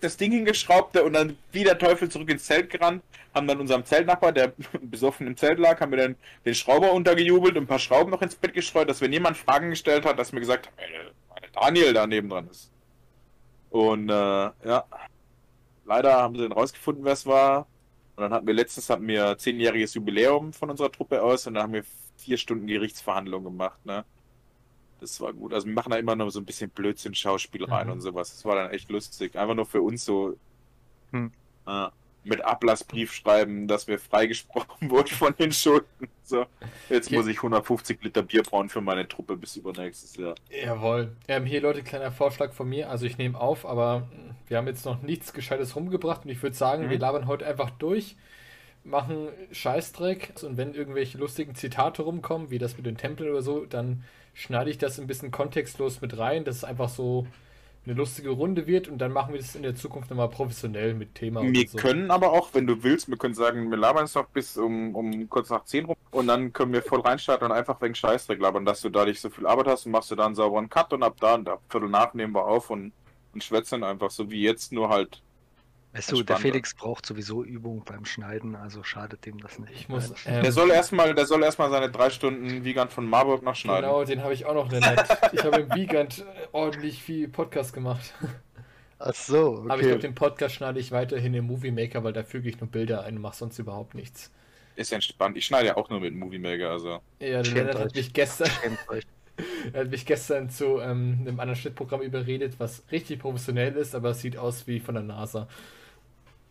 [0.00, 3.02] das Ding hingeschraubt und dann wie der Teufel zurück ins Zelt gerannt,
[3.34, 7.56] haben dann unserem Zeltnachbar, der besoffen im Zelt lag, haben wir dann den Schrauber untergejubelt
[7.56, 10.32] und ein paar Schrauben noch ins Bett gestreut, dass wenn jemand Fragen gestellt hat, dass
[10.32, 12.70] mir gesagt hat, "Ey, weil Daniel da neben dran ist.
[13.70, 14.84] Und äh, ja,
[15.84, 17.66] leider haben sie dann rausgefunden, wer es war.
[18.16, 21.64] Und dann hatten wir letztens hatten wir zehnjähriges Jubiläum von unserer Truppe aus und dann
[21.64, 21.84] haben wir
[22.16, 24.04] vier Stunden Gerichtsverhandlungen gemacht, ne?
[25.00, 25.52] Das war gut.
[25.52, 27.94] Also wir machen da immer noch so ein bisschen Blödsinn, Schauspiel rein Mhm.
[27.94, 28.30] und sowas.
[28.30, 29.36] Das war dann echt lustig.
[29.36, 30.36] Einfach nur für uns so
[31.12, 31.30] Hm.
[31.66, 31.88] äh,
[32.24, 36.08] mit Ablassbrief schreiben, dass wir freigesprochen wurden von den Schulden.
[36.24, 36.46] So,
[36.88, 40.34] jetzt muss ich 150 Liter Bier brauen für meine Truppe bis übernächstes Jahr.
[40.50, 41.12] Jawohl.
[41.28, 42.90] Ähm, hier, Leute, kleiner Vorschlag von mir.
[42.90, 46.42] Also ich nehme auf, aber mh, wir haben jetzt noch nichts Gescheites rumgebracht und ich
[46.42, 46.90] würde sagen, Mhm.
[46.90, 48.16] wir labern heute einfach durch,
[48.82, 53.66] machen Scheißdreck und wenn irgendwelche lustigen Zitate rumkommen, wie das mit den Tempeln oder so,
[53.66, 54.02] dann
[54.36, 57.26] schneide ich das ein bisschen kontextlos mit rein, dass es einfach so
[57.86, 61.14] eine lustige Runde wird und dann machen wir das in der Zukunft nochmal professionell mit
[61.14, 61.78] Thema Wir und so.
[61.78, 64.94] können aber auch, wenn du willst, wir können sagen, wir labern es noch bis um,
[64.94, 68.40] um kurz nach 10 rum und dann können wir voll reinstarten und einfach wegen Scheißdreck
[68.40, 70.68] labern, dass du da nicht so viel Arbeit hast und machst du da einen sauberen
[70.68, 72.92] Cut und ab da und ab Viertel nach nehmen wir auf und,
[73.32, 75.22] und schwätzen einfach so wie jetzt, nur halt
[75.96, 76.36] Weißt du, der.
[76.36, 79.72] Felix braucht sowieso Übung beim Schneiden, also schadet dem das nicht.
[79.72, 80.10] Ich muss.
[80.10, 80.36] Nein.
[80.36, 83.82] Ähm, Der soll erstmal, der soll erstmal seine drei Stunden Wiegand von Marburg nachschneiden.
[83.82, 85.04] genau, den habe ich auch noch nett.
[85.32, 88.12] Ich habe im Wiegand äh, ordentlich viel Podcast gemacht.
[88.98, 92.22] Ach so, Aber ich glaube, den Podcast schneide ich weiterhin im Movie Maker, weil da
[92.22, 94.30] füge ich nur Bilder ein und mache sonst überhaupt nichts.
[94.74, 95.36] Ist entspannt.
[95.36, 97.00] Ich schneide ja auch nur mit Movie Maker, also.
[97.20, 98.50] Ja, der Lennart hat mich gestern,
[99.72, 104.10] er hat mich gestern zu ähm, einem anderen Schnittprogramm überredet, was richtig professionell ist, aber
[104.10, 105.46] es sieht aus wie von der NASA.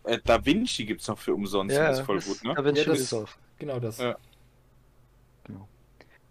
[0.05, 1.75] Äh, Da Vinci gibt's noch für umsonst.
[1.75, 2.53] das ist voll gut, ne?
[2.55, 3.37] Da bin Ja, ich das- das auf.
[3.57, 3.97] Genau das.
[3.99, 4.15] Ja.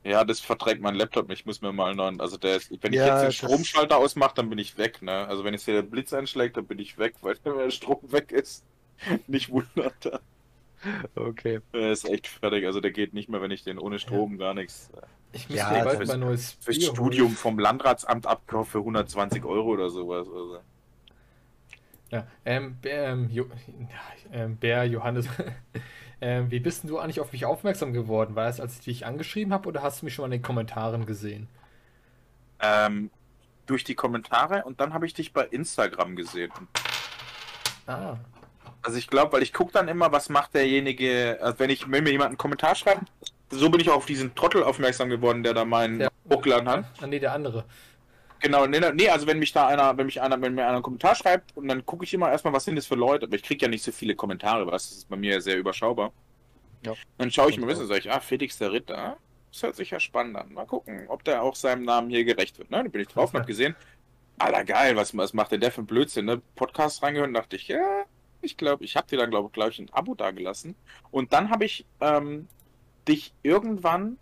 [0.07, 1.41] Ja, das verträgt mein Laptop nicht.
[1.41, 2.21] Ich muss mir mal einen neuen.
[2.21, 5.01] Also der ist, wenn ich Ja, jetzt den das- Stromschalter ausmache, dann bin ich weg,
[5.01, 5.27] ne?
[5.27, 8.01] Also wenn jetzt hier der Blitz einschlägt, dann bin ich weg, weil wenn der Strom
[8.13, 8.65] weg ist.
[9.27, 10.21] Nicht wundert.
[11.15, 11.61] Okay.
[11.73, 12.67] Der ist echt fertig.
[12.67, 14.91] Also der geht nicht mehr, wenn ich den ohne Strom gar nichts.
[15.33, 16.59] Ich muss Ja, mir bald fürs- mal ein neues.
[16.69, 20.29] Studium vom Landratsamt abkaufe für 120 Euro oder sowas.
[20.29, 20.59] Also.
[22.11, 23.47] Ja, ähm, Bär, ähm, jo
[24.33, 25.27] ähm, Bär Johannes,
[26.21, 28.37] ähm, wie bist denn du eigentlich auf mich aufmerksam geworden?
[28.37, 30.43] War das, als ich dich angeschrieben habe oder hast du mich schon mal in den
[30.43, 31.49] Kommentaren gesehen?
[32.61, 33.11] Ähm,
[33.67, 36.53] durch die Kommentare und dann habe ich dich bei Instagram gesehen.
[37.87, 38.17] Ah,
[38.83, 42.05] Also ich glaube, weil ich gucke dann immer, was macht derjenige, also wenn ich wenn
[42.05, 43.11] mir jemand einen Kommentar schreibt,
[43.51, 46.85] so bin ich auch auf diesen Trottel aufmerksam geworden, der da meinen hochgeladen hat.
[47.01, 47.65] ah nee, der andere.
[48.41, 50.83] Genau, nee, nee, also wenn mich da einer, wenn mich einer, wenn mir einer einen
[50.83, 53.43] Kommentar schreibt und dann gucke ich immer erstmal, was sind das für Leute, aber ich
[53.43, 56.13] kriege ja nicht so viele Kommentare, was ist bei mir sehr überschaubar.
[56.85, 56.93] Ja.
[57.17, 59.17] Dann schaue ich mir, Und was sage ich, ah, Felix der Ritter,
[59.51, 60.53] das hört sich ja spannend an.
[60.53, 62.71] Mal gucken, ob der auch seinem Namen hier gerecht wird.
[62.71, 62.79] Ne?
[62.79, 63.75] Dann bin ich drauf und hab gesehen,
[64.39, 66.43] Alter geil, was, was macht denn der für ein Blödsinn, ne?
[66.57, 68.05] Podcast reingehört und dachte ich, ja,
[68.43, 70.75] ich glaube, ich habe dir dann, glaube glaub ich, ein Abo dagelassen.
[71.11, 72.49] Und dann habe ich ähm,
[73.07, 74.19] dich irgendwann,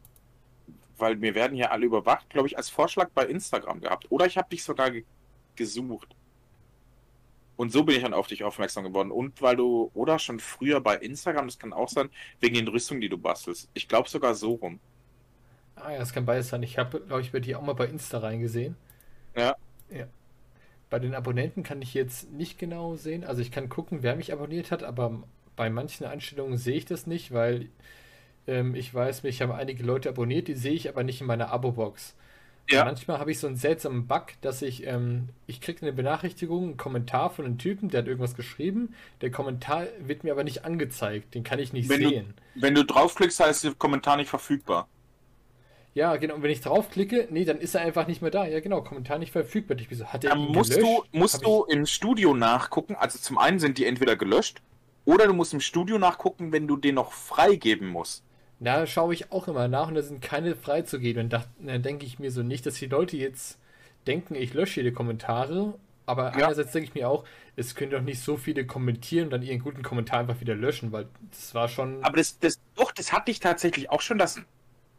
[1.03, 4.07] weil wir werden hier alle überwacht, glaube ich, als Vorschlag bei Instagram gehabt.
[4.11, 5.05] Oder ich habe dich sogar ge
[5.57, 6.17] gesucht.
[7.57, 9.11] Und so bin ich dann auf dich aufmerksam geworden.
[9.11, 12.09] Und weil du, oder schon früher bei Instagram, das kann auch sein,
[12.41, 13.69] wegen den Rüstungen, die du bastelst.
[13.75, 14.79] Ich glaube sogar so rum.
[15.75, 16.63] Ah ja, das kann beides sein.
[16.63, 18.77] Ich habe, glaube ich, bei dir auch mal bei Insta reingesehen.
[19.37, 19.57] Ja.
[19.91, 20.07] Ja.
[20.89, 23.25] Bei den Abonnenten kann ich jetzt nicht genau sehen.
[23.25, 25.23] Also ich kann gucken, wer mich abonniert hat, aber
[25.57, 27.69] bei manchen Einstellungen sehe ich das nicht, weil
[28.47, 31.51] ähm, ich weiß, mich haben einige Leute abonniert, die sehe ich aber nicht in meiner
[31.51, 32.15] Abo-Box.
[32.71, 32.85] Ja.
[32.85, 36.77] Manchmal habe ich so einen seltsamen Bug, dass ich, ähm, ich kriege eine Benachrichtigung, einen
[36.77, 38.95] Kommentar von einem Typen, der hat irgendwas geschrieben.
[39.21, 41.35] Der Kommentar wird mir aber nicht angezeigt.
[41.35, 42.35] Den kann ich nicht Wenn du- sehen.
[42.55, 44.87] Wenn du draufklickst, heißt der Kommentar nicht verfügbar.
[45.95, 46.37] Ja, genau.
[46.37, 48.47] Und wenn ich draufklicke, nee, dann ist er einfach nicht mehr da.
[48.47, 48.81] Ja, genau.
[48.83, 49.77] Kommentar nicht verfügbar.
[49.79, 50.87] Ich bin so, hat er Dann musst gelöscht?
[51.13, 52.95] du, musst Hab du im Studio nachgucken.
[52.95, 54.63] Also zum einen sind die entweder gelöscht
[55.05, 58.25] oder du musst im Studio nachgucken, wenn du den noch freigeben musst.
[58.65, 61.25] Da schaue ich auch immer nach und da sind keine freizugeben.
[61.25, 63.59] Und da, dann denke ich mir so nicht, dass die Leute jetzt
[64.07, 65.75] denken, ich lösche jede Kommentare.
[66.07, 66.47] Aber Ja.
[66.47, 67.25] einerseits denke ich mir auch,
[67.57, 70.93] es können doch nicht so viele kommentieren und dann ihren guten Kommentar einfach wieder löschen,
[70.93, 72.03] weil das war schon.
[72.03, 74.41] Aber das, das, doch, das hatte ich tatsächlich auch schon, dass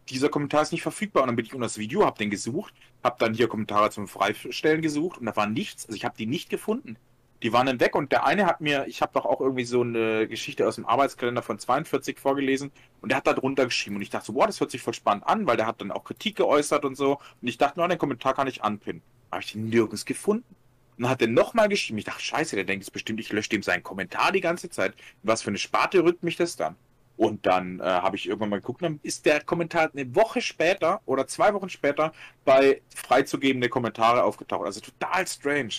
[0.10, 1.24] dieser Kommentar ist nicht verfügbar.
[1.24, 2.74] Und dann bin ich unter das Video, habe den gesucht,
[3.04, 5.86] habe dann hier Kommentare zum Freistellen gesucht und da war nichts.
[5.86, 6.98] Also ich habe die nicht gefunden.
[7.44, 9.82] Die waren dann weg und der eine hat mir, ich habe doch auch irgendwie so
[9.82, 14.02] eine Geschichte aus dem Arbeitskalender von 42 vorgelesen und der hat da drunter geschrieben und
[14.02, 16.06] ich dachte so, boah, das hört sich voll spannend an, weil der hat dann auch
[16.06, 19.02] Kritik geäußert und so und ich dachte, no, den Kommentar kann ich anpinnen.
[19.30, 20.56] Habe ich den nirgends gefunden.
[20.96, 21.98] Und dann hat er nochmal geschrieben.
[21.98, 24.94] Ich dachte, scheiße, der denkt jetzt bestimmt, ich lösche dem seinen Kommentar die ganze Zeit.
[25.24, 26.76] Was für eine Sparte rückt mich das dann?
[27.18, 31.02] Und dann äh, habe ich irgendwann mal geguckt, dann ist der Kommentar eine Woche später
[31.06, 32.14] oder zwei Wochen später
[32.46, 34.66] bei freizugebende Kommentare aufgetaucht.
[34.66, 35.74] Also total strange.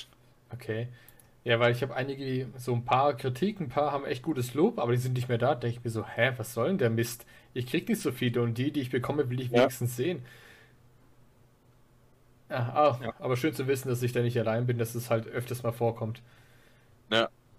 [0.52, 0.88] Okay.
[1.44, 4.78] Ja, weil ich habe einige, so ein paar Kritiken, ein paar haben echt gutes Lob,
[4.78, 5.54] aber die sind nicht mehr da.
[5.54, 7.26] Denke ich mir so, hä, was soll denn der Mist?
[7.52, 9.54] Ich krieg nicht so viele und die, die ich bekomme, will ich Ja.
[9.54, 10.24] wenigstens sehen.
[12.50, 13.14] Ja, ah, Ja.
[13.18, 15.72] aber schön zu wissen, dass ich da nicht allein bin, dass es halt öfters mal
[15.72, 16.22] vorkommt.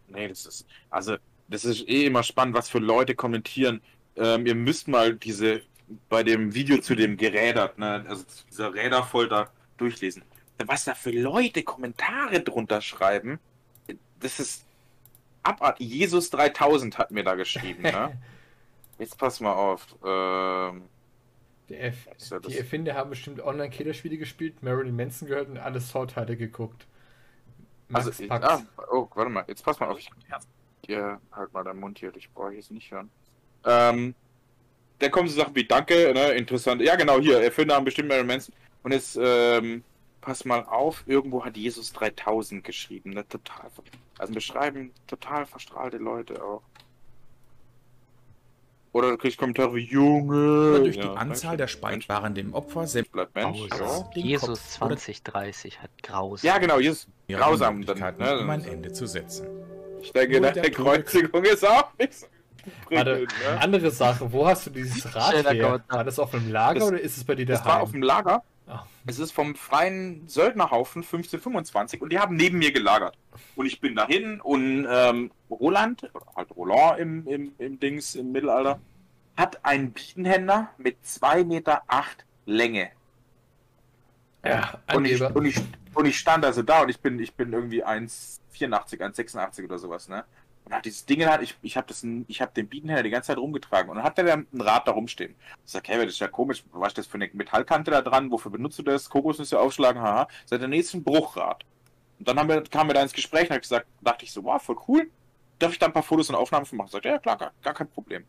[0.08, 1.18] Nee, das ist, also,
[1.48, 3.82] das ist eh immer spannend, was für Leute kommentieren.
[4.16, 5.62] Ähm, ihr müsst mal diese,
[6.10, 10.24] bei dem Video zu dem Gerädert, ne, also zu dieser Räderfolter durchlesen.
[10.66, 13.40] Was da für Leute Kommentare drunter schreiben,
[14.20, 14.66] das ist
[15.44, 15.88] abartig.
[15.88, 18.18] Jesus 3000 hat mir da geschrieben, ne?
[18.98, 19.88] Jetzt pass mal auf.
[20.06, 20.84] Ähm,
[21.70, 26.38] Der Erf ja die Erfinder haben bestimmt Online-Killerspiele gespielt, Marilyn Manson gehört und alle Saw-Teile
[26.38, 26.88] geguckt.
[27.90, 30.00] Max Also, ich, ah, oh, warte mal, jetzt pass mal auf.
[30.00, 30.10] Ich,
[30.88, 33.10] ja, halt mal deinen Mund hier, ich brauche jetzt nicht hören.
[33.66, 34.16] Ähm,
[35.00, 36.82] da kommen so Sachen wie Danke, ne, interessant.
[36.82, 38.56] Ja, genau, hier, Erfinder haben bestimmt Marilyn Manson.
[38.84, 39.84] Und jetzt, ähm,
[40.26, 43.68] pass mal auf, irgendwo hat Jesus 3000 geschrieben, ne, total,
[44.18, 46.64] also beschreiben total verstrahlte Leute auch.
[48.92, 50.80] Oder du kriegst Kommentare wie Junge.
[50.80, 53.66] Durch die Ja, Anzahl der Mensch, Speiswaren dem Opfer selbst Bleibt Mensch, ja.
[53.78, 54.48] Jesus, Den Jesus
[54.80, 56.48] Kopf oder- 2030 hat grausam.
[56.48, 57.08] Ja, genau, Jesus.
[57.28, 58.40] Grausam dann, ne?
[58.40, 59.48] um ein Ende zu setzen.
[60.02, 62.28] Ich denke, deine der Kreuzigung ist auch nicht so
[62.90, 63.60] Warte, ne?
[63.60, 65.82] andere Sache, wo hast du dieses Rad her?
[65.90, 67.74] War das auf einem Lager Das- oder ist es bei dir Das daheim?
[67.76, 68.44] war auf dem Lager.
[68.68, 68.86] Ah.
[69.06, 73.18] Es ist vom freien Söldnerhaufen 1525 und die haben neben mir gelagert.
[73.56, 78.80] Und ich bin dahin und ähm, Roland, halt Roland im, im, im Dings im Mittelalter,
[79.38, 82.90] hat einen Biedenhänder mit 2,8 Meter acht Länge.
[84.44, 85.60] Ja, Und ich, und, ich,
[85.94, 90.08] und ich stand also da und ich bin, ich bin irgendwie 1,84, 1,86 oder sowas,
[90.08, 90.24] ne?
[90.66, 93.90] Und hat dieses Ding halt, ich, ich habe hab den Biedenhänder die ganze Zeit rumgetragen
[93.90, 95.36] und dann hat der dann ein Rad da rumstehen.
[95.64, 98.32] Ich sag, hey, das ist ja komisch, was ist das für eine Metallkante da dran?
[98.32, 99.10] Wofür benutzt du das?
[99.10, 100.28] Kokosnüsse aufschlagen, haha.
[100.46, 101.64] Seit der nächsten Bruchrad.
[102.18, 104.44] Und dann haben wir, kamen wir da ins Gespräch und ich gesagt, dachte ich so,
[104.44, 105.12] wow, voll cool.
[105.60, 106.90] Darf ich da ein paar Fotos und Aufnahmen von machen?
[106.90, 108.26] Sagt, er, ja klar, gar, gar kein Problem.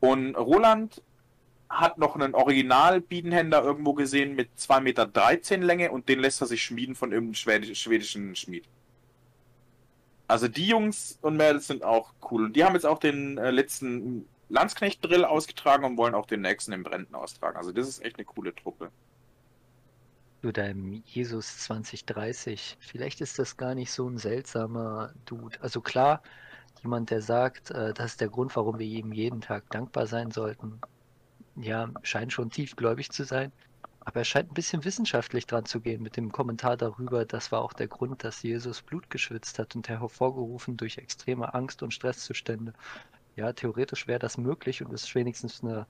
[0.00, 1.02] Und Roland
[1.68, 6.62] hat noch einen Original-Biedenhänder irgendwo gesehen mit 2,13 Meter Länge und den lässt er sich
[6.62, 8.64] schmieden von irgendeinem schwedisch, schwedischen Schmied.
[10.26, 12.44] Also die Jungs und Mädels sind auch cool.
[12.44, 16.72] Und die haben jetzt auch den äh, letzten Landsknecht-Drill ausgetragen und wollen auch den nächsten
[16.72, 17.56] im Brenten austragen.
[17.56, 18.90] Also das ist echt eine coole Truppe.
[20.42, 22.76] Zu deinem Jesus 2030.
[22.80, 25.60] Vielleicht ist das gar nicht so ein seltsamer Dude.
[25.60, 26.22] Also klar,
[26.82, 30.30] jemand, der sagt, äh, das ist der Grund, warum wir ihm jeden Tag dankbar sein
[30.30, 30.80] sollten.
[31.56, 33.52] Ja, scheint schon tiefgläubig zu sein.
[34.06, 37.62] Aber er scheint ein bisschen wissenschaftlich dran zu gehen mit dem Kommentar darüber, das war
[37.62, 42.74] auch der Grund, dass Jesus Blut geschwitzt hat und hervorgerufen durch extreme Angst und Stresszustände.
[43.36, 45.86] Ja, theoretisch wäre das möglich und es ist wenigstens eine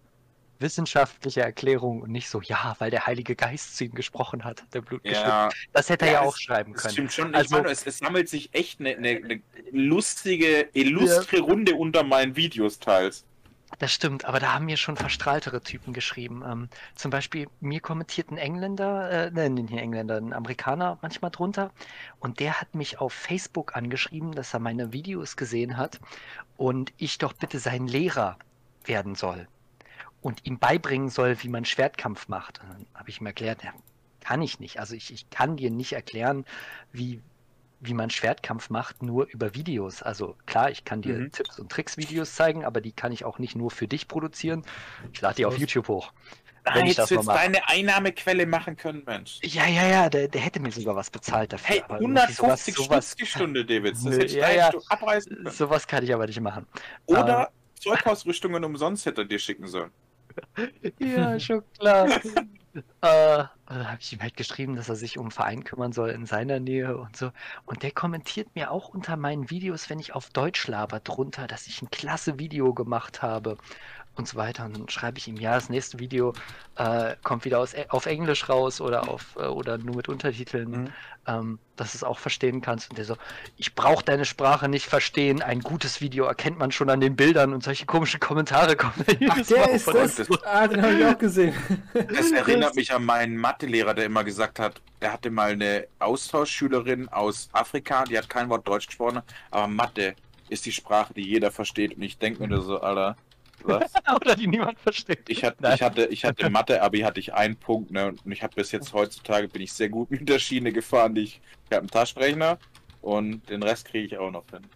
[0.60, 4.72] wissenschaftliche Erklärung und nicht so, ja, weil der Heilige Geist zu ihm gesprochen hat, hat
[4.74, 5.24] der Blut geschwitzt.
[5.26, 6.92] Ja, Das hätte er ja Ja, auch schreiben das können.
[6.92, 7.34] stimmt schon.
[7.34, 12.36] Also- meine, es, es sammelt sich echt eine, eine, eine lustige, illustre Runde unter meinen
[12.36, 13.24] Videos teils.
[13.78, 16.42] Das stimmt, aber da haben mir schon verstrahltere Typen geschrieben.
[16.46, 21.30] Ähm, zum Beispiel, mir kommentiert ein Engländer, äh, nein, nicht ein Engländer, ein Amerikaner manchmal
[21.30, 21.72] drunter.
[22.20, 26.00] Und der hat mich auf Facebook angeschrieben, dass er meine Videos gesehen hat
[26.56, 28.38] und ich doch bitte sein Lehrer
[28.84, 29.48] werden soll
[30.20, 32.60] und ihm beibringen soll, wie man Schwertkampf macht.
[32.60, 33.72] Und dann habe ich ihm erklärt, ja,
[34.20, 34.80] kann ich nicht.
[34.80, 36.46] Also ich, ich kann dir nicht erklären,
[36.92, 37.20] wie,
[37.86, 40.02] wie man Schwertkampf macht, nur über Videos.
[40.02, 41.32] Also klar, ich kann dir Mhm.
[41.32, 44.64] Tipps und Tricks-Videos zeigen, aber die kann ich auch nicht nur für dich produzieren.
[45.12, 45.56] Ich lade die auf?
[45.58, 46.12] YouTube hoch.
[46.66, 47.36] Ah, Wenn ich jetzt das du mache.
[47.36, 49.38] deine Einnahmequelle machen können, Mensch.
[49.42, 51.74] Ja, ja, ja, der, der hätte mir sogar was bezahlt dafür.
[51.74, 53.92] Hey, aber irgendwie 150 sowas, die Stunde, David.
[53.96, 54.68] Das Nö, hätte ich ja, ja.
[54.68, 55.50] Stück abreißen können.
[55.50, 56.66] sowas kann ich aber nicht machen.
[57.04, 59.90] Oder Zeugausrüstungen umsonst hätte er dir schicken sollen.
[60.98, 62.08] Ja, schon klar.
[62.74, 66.10] äh, da habe ich ihm halt geschrieben, dass er sich um einen Verein kümmern soll
[66.10, 67.30] in seiner Nähe und so.
[67.66, 71.66] Und der kommentiert mir auch unter meinen Videos, wenn ich auf Deutsch laber, drunter, dass
[71.66, 73.56] ich ein klasse Video gemacht habe
[74.16, 74.64] und so weiter.
[74.64, 76.32] Und dann schreibe ich ihm, ja, das nächste Video
[76.76, 80.88] äh, kommt wieder aus, auf Englisch raus oder auf äh, oder nur mit Untertiteln, Mhm.
[81.26, 82.90] ähm, dass du es auch verstehen kannst.
[82.90, 83.16] Und der so,
[83.56, 85.42] ich brauche deine Sprache nicht verstehen.
[85.42, 89.04] Ein gutes Video erkennt man schon an den Bildern und solche komischen Kommentare kommen.
[89.28, 90.28] Ach, der ist das.
[90.44, 91.54] Ah, den habe ich auch gesehen.
[91.92, 97.08] Das erinnert mich an meinen Mathelehrer, der immer gesagt hat, der hatte mal eine Austauschschülerin
[97.08, 100.14] aus Afrika, die hat kein Wort Deutsch gesprochen, aber Mathe
[100.48, 101.96] ist die Sprache, die jeder versteht.
[101.96, 103.16] Und ich denke mir nur so, Alter,
[103.62, 103.92] was?
[104.16, 105.28] Oder die niemand versteht.
[105.28, 105.74] Ich hatte, Nein.
[105.74, 108.14] ich hatte, ich hatte Mathe-Abi, hatte ich einen Punkt, ne?
[108.24, 111.14] Und ich habe bis jetzt heutzutage bin ich sehr gut mit der Schiene gefahren.
[111.14, 112.58] Die ich ich habe einen Taschenrechner
[113.00, 114.66] und den Rest kriege ich auch noch hin.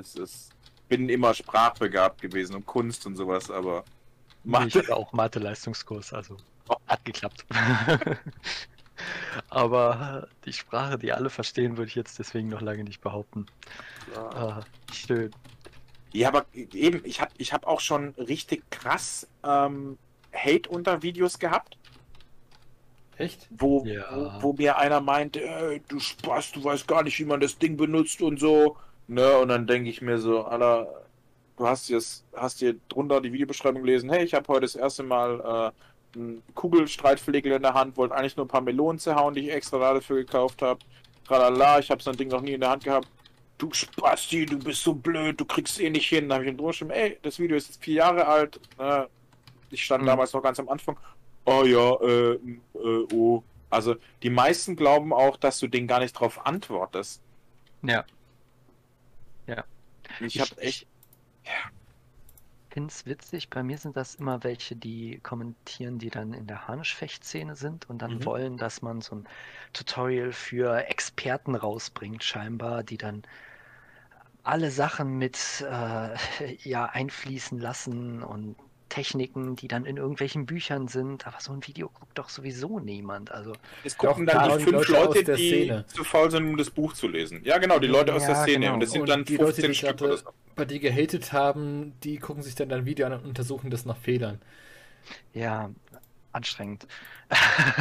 [0.00, 0.50] Es ist,
[0.88, 3.84] bin immer sprachbegabt gewesen und Kunst und sowas, aber
[4.44, 4.78] Ich Mathe.
[4.80, 6.36] hatte auch Mathe-Leistungskurs, also
[6.86, 7.44] hat geklappt.
[9.48, 13.46] Aber äh, die Sprache, die alle verstehen, würde ich jetzt deswegen noch lange nicht behaupten.
[14.14, 14.60] Äh,
[14.92, 15.30] schön.
[16.12, 19.98] Ja, aber eben, ich habe ich hab auch schon richtig krass ähm,
[20.34, 21.78] Hate unter Videos gehabt,
[23.16, 23.50] Echt?
[23.50, 24.06] wo, Ja.
[24.10, 27.58] wo, wo mir einer meinte, ey, du Spaß, du weißt gar nicht, wie man das
[27.58, 28.76] Ding benutzt und so.
[29.06, 31.06] Ne, und dann denke ich mir so, Alter,
[31.56, 35.02] du hast jetzt, hast dir drunter die Videobeschreibung gelesen, hey, ich habe heute das erste
[35.02, 35.72] Mal
[36.14, 39.52] äh, einen Kugelstreitflegel in der Hand, wollte eigentlich nur ein paar Melonen zerhauen, die ich
[39.54, 40.80] extra dafür gekauft habe.
[41.26, 43.08] Tralala, ich habe so ein Ding noch nie in der Hand gehabt.
[43.60, 46.28] Du Spasti, du bist so blöd, du kriegst eh nicht hin.
[46.30, 48.58] Da habe ich ihm drüber geschrieben, ey, das Video ist jetzt vier Jahre alt.
[48.78, 49.06] Ne?
[49.70, 50.06] Ich stand Mhm.
[50.06, 50.96] damals noch ganz am Anfang.
[51.44, 53.42] Oh ja, äh, äh, oh.
[53.68, 57.20] Also die meisten glauben auch, dass du denen gar nicht drauf antwortest.
[57.82, 58.04] Ja.
[60.20, 60.86] Ich Ich- habe echt.
[62.70, 63.48] finde es witzig.
[63.50, 67.98] Bei mir sind das immer welche, die kommentieren, die dann in der Harnischfechtszene sind und
[68.02, 68.24] dann Mhm.
[68.24, 69.28] wollen, dass man so ein
[69.72, 73.22] Tutorial für Experten rausbringt, scheinbar, die dann
[74.44, 76.16] alle Sachen mit äh,
[76.62, 78.56] ja, einfließen lassen und
[78.88, 83.30] Techniken, die dann in irgendwelchen Büchern sind, aber so ein Video guckt doch sowieso niemand.
[83.30, 85.86] Also Es gucken Doch, dann die fünf Leute aus Leute, der die Szene.
[85.86, 87.42] zu faul sind, um das Buch zu lesen.
[87.44, 88.66] Ja, genau, die Leute aus der Ja, Szene.
[88.66, 88.74] genau.
[88.74, 90.24] Und das sind Und dann die 15 Leute, die Stück oder so.
[90.56, 93.96] bei dir gehatet haben, die gucken sich dann dein Video an und untersuchen das nach
[93.96, 94.40] Fehlern.
[95.32, 95.70] ja,
[96.32, 96.86] anstrengend.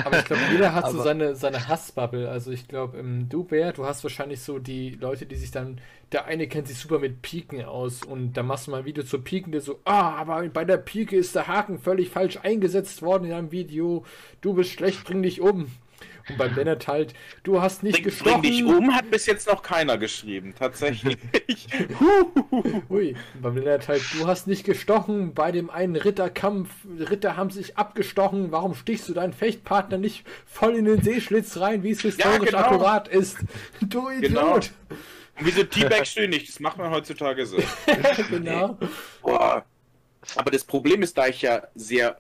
[0.06, 2.30] Aber ich glaube, jeder hat so Aber- seine, seine Hassbubble.
[2.30, 5.80] Also ich glaube, du, Bär, du hast wahrscheinlich so die Leute, die sich dann,
[6.12, 9.04] der eine kennt sich super mit Piken aus und da machst du mal ein Video
[9.04, 13.02] zur Piken, der so, ah, aber bei der Pike ist der Haken völlig falsch eingesetzt
[13.02, 14.06] worden in einem Video.
[14.42, 15.72] Du bist schlecht, bring dich um.
[16.30, 17.14] Und beim Lennart halt,
[17.44, 18.42] du hast nicht Bring, gestochen.
[18.42, 21.18] bring dich um, hat bis jetzt noch keiner geschrieben, tatsächlich.
[22.90, 26.70] Ui, und beim Lennart halt, du hast nicht gestochen bei dem einen Ritterkampf.
[27.00, 28.52] Ritter haben sich abgestochen.
[28.52, 32.64] Warum stichst du deinen Fechtpartner nicht voll in den Seeschlitz rein, wie es historisch genau.
[32.64, 33.38] akkurat ist?
[33.82, 34.22] Du Idiot!
[34.22, 34.54] Genau.
[35.40, 36.50] Und wieso Teabagst du ihn nicht?
[36.50, 37.58] Das macht man heutzutage so.
[38.30, 38.78] genau.
[39.22, 39.66] Boah.
[40.36, 42.20] Aber das Problem ist, da ich ja sehr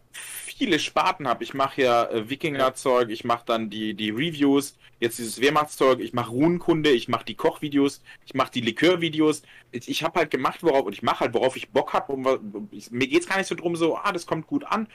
[0.60, 5.18] viele Sparten habe, ich mache ja äh, Wikinger-Zeug, ich mache dann die, die Reviews, jetzt
[5.18, 9.42] dieses Wehrmachtszeug, ich mache Runenkunde, ich mache die Kochvideos, ich mache die Likörvideos.
[9.72, 12.42] Ich, ich habe halt gemacht, worauf, und ich mache halt, worauf ich Bock habe.
[12.92, 14.88] Mir geht's gar nicht so drum, so, ah, das kommt gut an.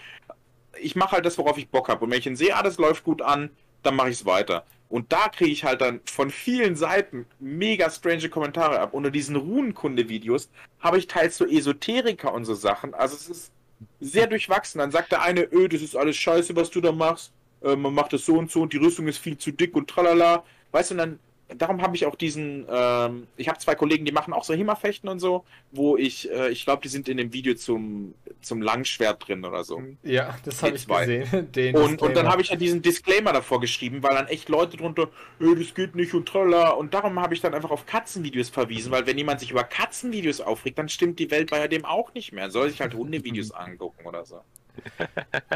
[0.81, 2.05] Ich mache halt das, worauf ich Bock habe.
[2.05, 3.49] Und wenn ich dann sehe, ah, das läuft gut an,
[3.83, 4.67] dann mache ich es weiter.
[4.91, 8.93] Und da kriege ich halt dann von vielen Seiten mega strange Kommentare ab.
[8.93, 12.93] Unter diesen Runenkunde-Videos habe ich teils so Esoteriker und so Sachen.
[12.93, 13.54] Also es ist
[14.01, 14.79] sehr durchwachsen.
[14.79, 17.33] Dann sagt der eine, öh, das ist alles scheiße, was du da machst.
[17.63, 19.89] Äh, man macht das so und so und die Rüstung ist viel zu dick und
[19.89, 20.45] tralala.
[20.73, 21.19] Weißt du, dann,
[21.49, 25.09] darum habe ich auch diesen, ähm, ich habe zwei Kollegen, die machen auch so Himmerfechten
[25.09, 29.27] und so, wo ich, äh, ich glaube, die sind in dem Video zum, zum Langschwert
[29.27, 29.83] drin oder so.
[30.03, 31.07] Ja, das habe ich zwei.
[31.07, 31.53] gesehen.
[31.53, 34.77] Den Und, und dann habe ich ja diesen Disclaimer davor geschrieben, weil dann echt Leute
[34.77, 35.09] drunter,
[35.41, 36.71] äh, das geht nicht und tralala.
[36.71, 40.41] Und darum habe ich dann einfach auf Katzenvideos verwiesen, weil wenn jemand sich über Katzenvideos
[40.41, 42.51] aufregt, dann stimmt die Welt bei dem auch nicht mehr.
[42.51, 44.41] Soll sich halt Hundevideos angucken oder so.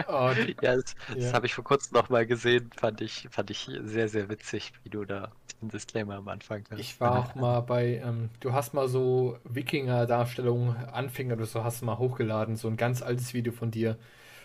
[0.09, 0.31] Oh,
[0.63, 1.33] Ja, das, das Ja.
[1.33, 4.91] habe ich vor kurzem noch mal gesehen, fand ich, fand ich sehr, sehr witzig, wie
[4.91, 6.79] du da den Disclaimer am Anfang hast.
[6.79, 11.83] ich war auch mal bei, ähm, du hast mal so Wikinger-Darstellungen, Anfänger oder so, hast
[11.83, 13.97] du mal hochgeladen, so ein ganz altes Video von dir.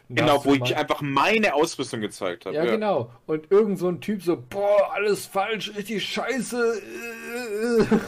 [0.09, 2.55] Und Genau, wo mal- ich einfach meine Ausrüstung gezeigt habe.
[2.55, 3.11] Ja, genau.
[3.25, 6.81] Und irgend so ein Typ so, boah, alles falsch, richtig scheiße.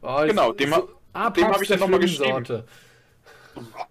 [0.00, 0.72] Oh, Genau, das dem
[1.12, 2.44] Apex dem hab ich dann der noch mal schlimmen geschrieben.
[2.44, 2.64] Sorte.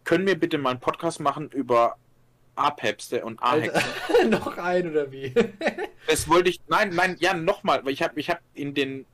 [0.06, 1.98] Können wir bitte mal einen Podcast machen über
[2.58, 3.84] A-Päpste und A-Hexen?
[4.30, 5.34] Noch ein oder wie?
[6.08, 6.62] Das wollte ich.
[6.68, 9.06] Nein, nein, ja, nochmal, weil ich habe ich hab in den.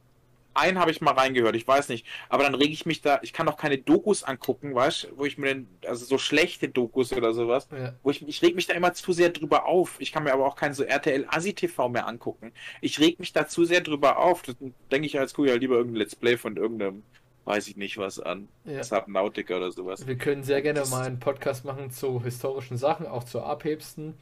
[0.55, 2.05] Einen habe ich mal reingehört, ich weiß nicht.
[2.29, 3.19] Aber dann rege ich mich da.
[3.23, 5.67] Ich kann doch keine Dokus angucken, weißt du, wo ich mir denn.
[5.87, 7.67] Also so schlechte Dokus oder sowas.
[7.71, 7.95] Ja.
[8.03, 9.95] Wo ich, ich reg mich da immer zu sehr drüber auf.
[9.97, 12.53] Ich kann mir aber auch kein so RTL Asi TV mehr angucken.
[12.81, 14.43] Ich reg mich da zu sehr drüber auf.
[14.43, 14.55] Das
[14.91, 17.01] denke ich als ja lieber irgendein Let's Play von irgendeinem,
[17.45, 18.47] weiß ich nicht was an.
[18.63, 18.83] Ja.
[18.83, 20.07] Subnautica oder sowas.
[20.07, 24.13] Wir können sehr gerne Das- mal einen Podcast machen zu historischen Sachen, auch zu Abhebsten.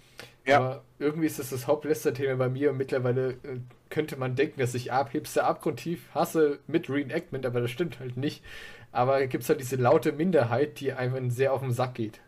[0.46, 0.58] Ja.
[0.58, 4.74] Aber irgendwie ist das das Hauptlästerthema bei mir und mittlerweile äh, könnte man denken, dass
[4.74, 8.44] ich Abhebste abgrundtief hasse mit Reenactment, aber das stimmt halt nicht.
[8.92, 12.20] Aber gibt es halt diese laute Minderheit, die einem sehr auf den Sack geht.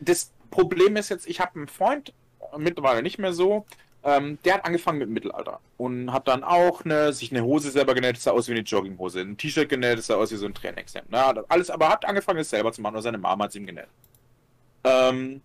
[0.00, 2.14] das Problem ist jetzt, ich habe einen Freund,
[2.56, 3.66] mittlerweile nicht mehr so,
[4.06, 7.92] ähm, der hat angefangen mit Mittelalter und hat dann auch eine, sich eine Hose selber
[7.92, 11.08] genäht, sah aus wie eine Jogginghose, ein T-Shirt genäht, sah aus wie so ein Trainingshemd.
[11.10, 13.66] Das alles, aber hat angefangen, es selber zu machen, oder seine Mama hat es ihm
[13.66, 13.88] genäht.
[14.84, 15.42] Ähm,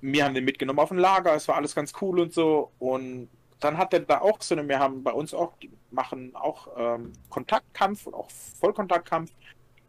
[0.00, 3.28] wir haben den mitgenommen auf ein Lager, es war alles ganz cool und so und
[3.60, 6.66] dann hat er da auch so eine, wir haben bei uns auch, die machen auch
[6.76, 9.30] ähm, Kontaktkampf und auch Vollkontaktkampf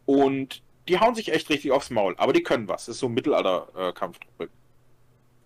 [0.06, 2.86] und die hauen sich echt richtig aufs Maul, aber die können was.
[2.86, 4.50] Das ist so ein Mittelalter-Kampftruppe.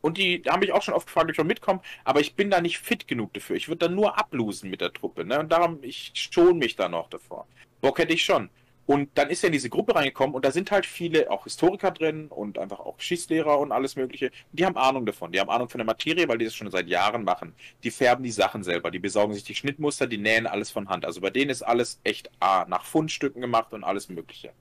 [0.07, 2.37] Und die, da habe ich auch schon oft gefragt, ob ich schon mitkomme, aber ich
[2.37, 3.57] bin da nicht fit genug dafür.
[3.57, 5.41] Ich würde dann nur ablosen mit der Truppe, ne?
[5.41, 7.49] Und darum, ich schon mich da noch davor.
[7.81, 8.49] Bock hätte ich schon.
[8.87, 11.91] Und dann ist er in diese Gruppe reingekommen und da sind halt viele, auch Historiker
[11.91, 14.31] drin und einfach auch Geschichtslehrer und alles Mögliche.
[14.53, 15.33] Die haben Ahnung davon.
[15.33, 17.53] Die haben Ahnung von der Materie, weil die das schon seit Jahren machen.
[17.83, 21.05] Die färben die Sachen selber, die besorgen sich die Schnittmuster, die nähen alles von Hand.
[21.05, 24.53] Also bei denen ist alles echt A, nach Fundstücken gemacht und alles Mögliche.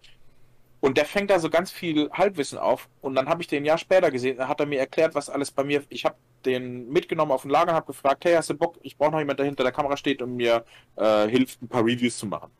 [0.86, 2.90] Und der fängt da so ganz viel Halbwissen auf.
[3.02, 5.32] Und dann habe ich den ein Jahr später gesehen, da hat er mir erklärt, was
[5.32, 5.82] alles bei mir.
[5.90, 6.14] Ich habe
[6.46, 8.78] den mitgenommen auf ein Lager und habe gefragt, hey, hast du Bock?
[8.84, 10.64] Ich brauche noch jemand, der hinter der Kamera steht und mir
[10.96, 12.52] äh, hilft, ein paar Reviews zu machen.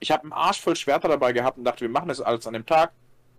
[0.00, 2.52] Ich habe einen Arsch voll Schwerter dabei gehabt und dachte, wir machen das alles an
[2.52, 2.92] dem Tag.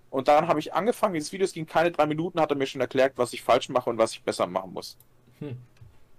[0.09, 2.65] Und dann habe ich angefangen, dieses Video es ging keine drei Minuten, hat er mir
[2.65, 4.97] schon erklärt, was ich falsch mache und was ich besser machen muss.
[5.41, 5.57] Hm.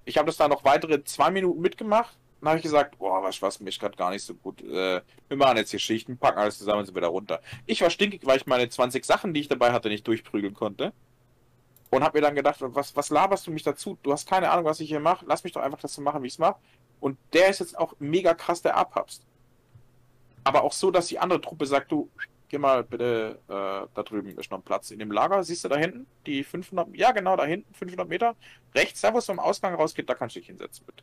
[0.04, 2.16] Ich habe das dann noch weitere zwei Minuten mitgemacht.
[2.44, 4.60] Dann habe ich gesagt, boah, was was mich gerade gar nicht so gut.
[4.60, 7.40] Äh, wir machen jetzt hier Schichten, packen alles zusammen und sind wieder runter.
[7.64, 10.92] Ich war stinkig, weil ich meine 20 Sachen, die ich dabei hatte, nicht durchprügeln konnte.
[11.88, 13.96] Und habe mir dann gedacht, was, was laberst du mich dazu?
[14.02, 15.24] Du hast keine Ahnung, was ich hier mache.
[15.26, 16.56] Lass mich doch einfach das so machen, wie ich es mache.
[17.00, 19.24] Und der ist jetzt auch mega krass der Abhabst.
[20.42, 22.10] Aber auch so, dass die andere Truppe sagt, du,
[22.50, 25.42] geh mal bitte, äh, da drüben ist noch ein Platz in dem Lager.
[25.44, 26.06] Siehst du da hinten?
[26.26, 28.36] Die 500, ja genau, da hinten, 500 Meter.
[28.74, 31.02] Rechts, da wo es vom Ausgang rausgeht, da kannst du dich hinsetzen, bitte.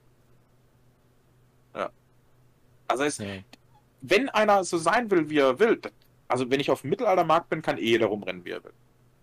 [2.91, 3.25] Also es, Ja.
[4.01, 5.79] wenn einer so sein will, wie er will,
[6.27, 8.73] also wenn ich auf dem Mittelaltermarkt bin, kann eh jeder rumrennen, wie er will.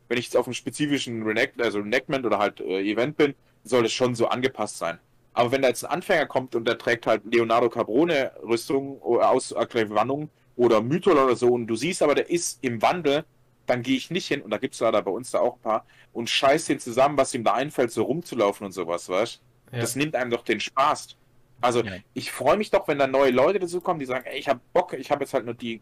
[0.08, 3.84] Wenn ich jetzt auf einem spezifischen Reenact, also Reenactment oder halt äh, Event bin, soll
[3.86, 4.98] es schon so angepasst sein.
[5.34, 9.30] Aber wenn da jetzt ein Anfänger kommt und der trägt halt Leonardo Cabrone Rüstung oder
[9.30, 13.24] aus Wandung oder Mythol oder so und du siehst aber, der ist im Wandel,
[13.66, 15.60] dann gehe ich nicht hin, und da gibt es leider bei uns da auch ein
[15.62, 19.42] paar, und scheiß den zusammen, was ihm da einfällt, so rumzulaufen und sowas, weißt
[19.72, 19.80] Ja.
[19.80, 21.16] Das nimmt einem doch den Spaß.
[21.60, 21.98] Also Ja.
[22.12, 24.60] ich freue mich doch, wenn da neue Leute dazu kommen, die sagen, ey, ich habe
[24.72, 25.80] Bock, ich habe jetzt halt nur die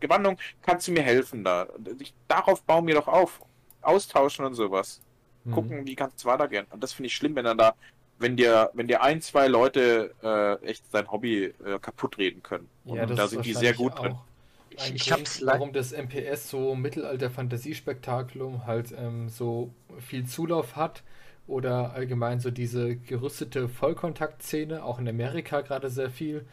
[0.00, 1.68] Gewandung, kannst du mir helfen da?
[2.00, 3.40] Ich, darauf bauen wir doch auf.
[3.82, 5.02] Austauschen und sowas.
[5.44, 5.50] Mhm.
[5.50, 6.66] Gucken, wie kann es weitergehen.
[6.70, 7.74] Und das finde ich schlimm, wenn dann da,
[8.18, 12.70] wenn dir, wenn dir ein, zwei Leute äh, echt sein Hobby äh, kaputt reden können.
[12.84, 14.16] Und Ja, das da ist sind die sehr wahrscheinlich gut drin.
[14.16, 14.24] auch
[14.70, 15.60] Ich, ein ich leider.
[15.60, 21.02] warum das MPS so Mittelalter-Fantasiespektakulum halt ähm, so viel Zulauf hat
[21.48, 26.46] oder allgemein so diese gerüstete Vollkontaktszene, auch in Amerika gerade sehr viel,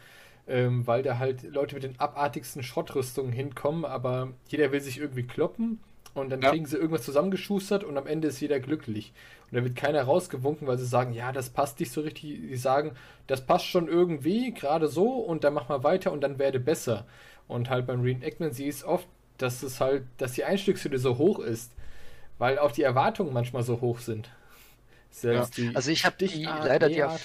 [0.48, 5.24] ähm, weil da halt Leute mit den abartigsten Schrottrüstungen hinkommen, aber jeder will sich irgendwie
[5.24, 5.80] kloppen
[6.14, 6.50] und dann Ja.
[6.50, 9.12] kriegen sie irgendwas zusammengeschustert und am Ende ist jeder glücklich.
[9.50, 12.22] Und da wird keiner rausgewunken, weil sie sagen, ja, das passt nicht so richtig.
[12.40, 12.92] Die sagen,
[13.26, 17.06] das passt schon irgendwie, gerade so, und dann mach mal weiter und dann werde besser.
[17.48, 19.06] Und halt beim Reenactment siehst oft,
[19.38, 21.72] dass es halt, dass die Einstiegshürde so hoch ist,
[22.38, 24.30] weil auch die Erwartungen manchmal so hoch sind.
[25.20, 27.16] Selbst die Also ich habe die leider die, ja,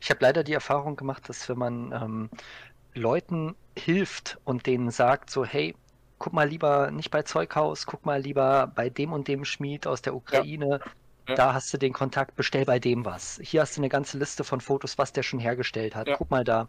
[0.00, 2.30] ich habe leider die Erfahrung gemacht, dass wenn man ähm,
[2.94, 5.74] Leuten hilft und denen sagt so, hey,
[6.18, 10.02] guck mal lieber nicht bei Zeughaus, guck mal lieber bei dem und dem Schmied aus
[10.02, 10.80] der Ukraine,
[11.28, 11.34] Ja.
[11.34, 13.40] da hast du den Kontakt, bestell bei dem was.
[13.42, 16.08] Hier hast du eine ganze Liste von Fotos, was der schon hergestellt hat.
[16.08, 16.16] Ja.
[16.16, 16.68] Guck mal da.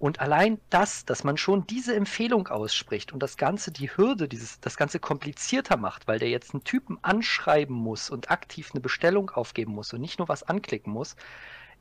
[0.00, 4.58] Und allein das, dass man schon diese Empfehlung ausspricht und das Ganze die Hürde, dieses,
[4.58, 9.28] das Ganze komplizierter macht, weil der jetzt einen Typen anschreiben muss und aktiv eine Bestellung
[9.28, 11.16] aufgeben muss und nicht nur was anklicken muss,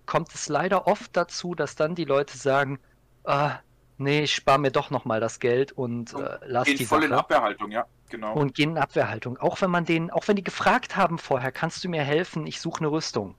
[0.06, 2.80] kommt es leider oft dazu, dass dann die Leute sagen,
[3.24, 3.60] ah,
[3.98, 7.06] nee, ich spare mir doch nochmal das Geld und Und äh, lass Gehen die voll
[7.06, 7.22] in Sache.
[7.22, 8.34] Abwehrhaltung, ja, genau.
[8.34, 9.38] Und gehen in Abwehrhaltung.
[9.38, 12.60] Auch wenn man den, auch wenn die gefragt haben vorher, kannst du mir helfen, ich
[12.60, 13.36] suche eine Rüstung.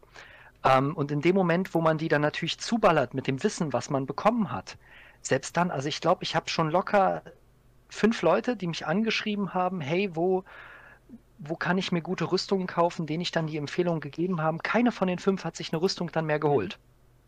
[0.65, 3.91] Ähm, und in dem Moment, wo man die dann natürlich zuballert mit dem Wissen, was
[3.91, 4.77] man bekommen hat,
[5.23, 7.23] selbst dann, also ich glaube, ich habe schon locker
[7.89, 10.45] fünf Leute, die mich angeschrieben haben, hey, wo,
[11.39, 14.59] wo kann ich mir gute Rüstungen kaufen, denen ich dann die Empfehlung gegeben habe.
[14.59, 16.79] Keine von den fünf hat sich eine Rüstung dann mehr geholt,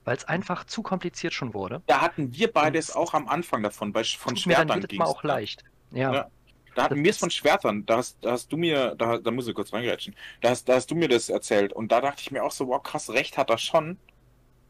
[0.05, 1.83] weil es einfach zu kompliziert schon wurde.
[1.87, 5.65] da hatten wir beides auch am Anfang davon, bei, von Schwertern ging Mal auch leicht.
[5.91, 6.13] Ja.
[6.13, 6.31] Ja.
[6.75, 9.47] Da hatten wir es von Schwertern, da hast, da hast du mir, da, da muss
[9.47, 11.73] ich kurz reingerätschen, da hast, da hast du mir das erzählt.
[11.73, 13.99] Und da dachte ich mir auch so, wow, krass, recht hat er schon,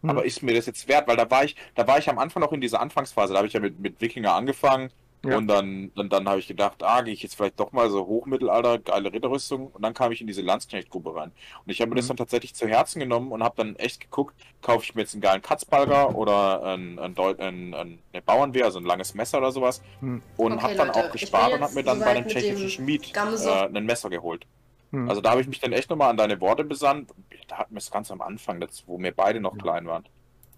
[0.02, 0.10] Hm.
[0.10, 2.42] aber ist mir das jetzt wert, weil da war ich, da war ich am Anfang
[2.42, 4.90] noch in dieser Anfangsphase, da habe ich ja mit, mit Wikinger angefangen
[5.24, 5.36] Ja.
[5.38, 8.06] und dann, dann, dann habe ich gedacht, ah, gehe ich jetzt vielleicht doch mal so
[8.06, 11.32] Hochmittelalter, geile Ritterrüstung und dann kam ich in diese Landsknecht-Gruppe rein
[11.64, 12.08] und ich habe mir das Mhm.
[12.08, 15.20] dann tatsächlich zu Herzen genommen und habe dann echt geguckt, kaufe ich mir jetzt einen
[15.22, 19.80] geilen Katzbalger oder ein, ein, ein, ein, eine Bauernwehr, also ein langes Messer oder sowas
[20.00, 20.22] Hm.
[20.36, 22.68] und Okay, habe dann Leute, auch gespart und habe mir dann bei mit tschechischen dem
[22.68, 24.46] Schmied äh, ein Messer geholt.
[24.92, 25.08] Hm.
[25.08, 27.10] Also da habe ich mich dann echt nochmal an deine Worte besandt.
[27.48, 29.62] Da hatten wir es ganz am Anfang, das, wo wir beide noch Ja.
[29.62, 30.08] klein waren.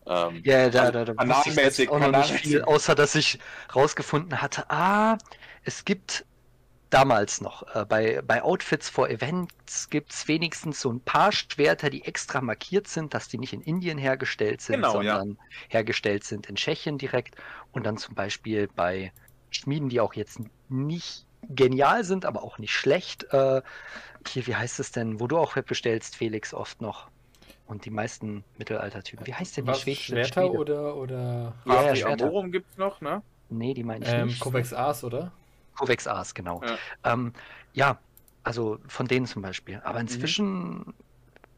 [0.06, 3.38] Ähm, Ja, da, Also da, da wusste ich auch noch nicht viel, außer dass ich
[3.74, 5.18] rausgefunden hatte, ah,
[5.62, 6.26] es gibt
[6.90, 11.90] damals noch, äh, bei, bei Outfits for Events gibt es wenigstens so ein paar Schwerter,
[11.90, 15.16] die extra markiert sind, dass die nicht in Indien hergestellt sind, Genau, ja.
[15.16, 15.38] sondern
[15.68, 17.36] hergestellt sind in Tschechien direkt.
[17.72, 19.12] Und dann zum Beispiel bei
[19.50, 23.24] Schmieden, die auch jetzt nicht genial sind, aber auch nicht schlecht.
[23.32, 23.62] Äh,
[24.26, 27.10] hier, wie heißt es denn, wo du auch bestellst, Felix, oft noch.
[27.66, 29.26] Und die meisten Mittelaltertypen.
[29.26, 32.24] Wie heißt denn die Was, schwedische Schwerter oder, oder Ja, ja, Schwerter.
[32.26, 33.22] Amorum gibt's noch, ne?
[33.48, 34.40] Nee, die meine ich ähm, nicht.
[34.40, 35.32] Covex Ars, oder?
[35.76, 36.62] Covex Ars, genau.
[36.62, 37.12] Ja.
[37.12, 37.32] Ähm,
[37.72, 37.98] ja,
[38.42, 39.80] also von denen zum Beispiel.
[39.84, 40.94] Aber inzwischen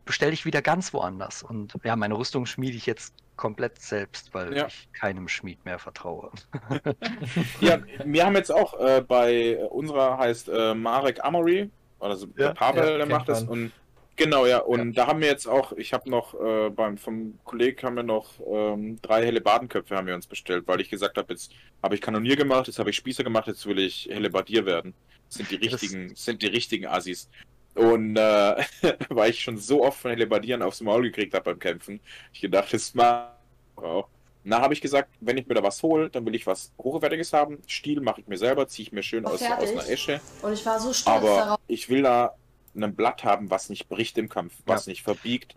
[0.04, 1.42] bestelle ich wieder ganz woanders.
[1.42, 4.66] Und ja, meine Rüstung schmiede ich jetzt komplett selbst, weil Ja.
[4.66, 6.30] ich keinem Schmied mehr vertraue.
[7.61, 12.54] Ja, wir haben jetzt auch äh, bei unserer heißt äh, Marek Amory, also der Ja,
[12.54, 13.42] Pavel, ja, der macht das.
[13.42, 13.72] Und
[14.17, 17.83] genau, ja, und da haben wir jetzt auch, ich habe noch äh, beim vom Kollegen
[17.83, 21.33] haben wir noch ähm, drei helle Badenköpfe haben wir uns bestellt, weil ich gesagt habe,
[21.33, 21.53] jetzt
[21.83, 24.95] habe ich Kanonier gemacht, jetzt habe ich Spießer gemacht, jetzt will ich Hellebardier werden.
[25.29, 27.29] Das sind die Ja, richtigen, das sind die richtigen Assis.
[27.75, 28.64] Und äh,
[29.11, 32.01] weil ich schon so oft von Hellebardieren aufs Maul gekriegt habe beim Kämpfen,
[32.33, 33.37] ich gedacht, das mal
[33.77, 34.09] auch.
[34.45, 37.33] Na, habe ich gesagt, wenn ich mir da was hole, dann will ich was Hochwertiges
[37.33, 37.61] haben.
[37.67, 40.21] Stiel mache ich mir selber, ziehe ich mir schön War aus, aus einer Esche.
[40.43, 41.59] Und ich war so stolz Aber darauf.
[41.67, 42.37] ich will da
[42.85, 45.57] ein Blatt haben, was nicht bricht im Kampf, was nicht verbiegt.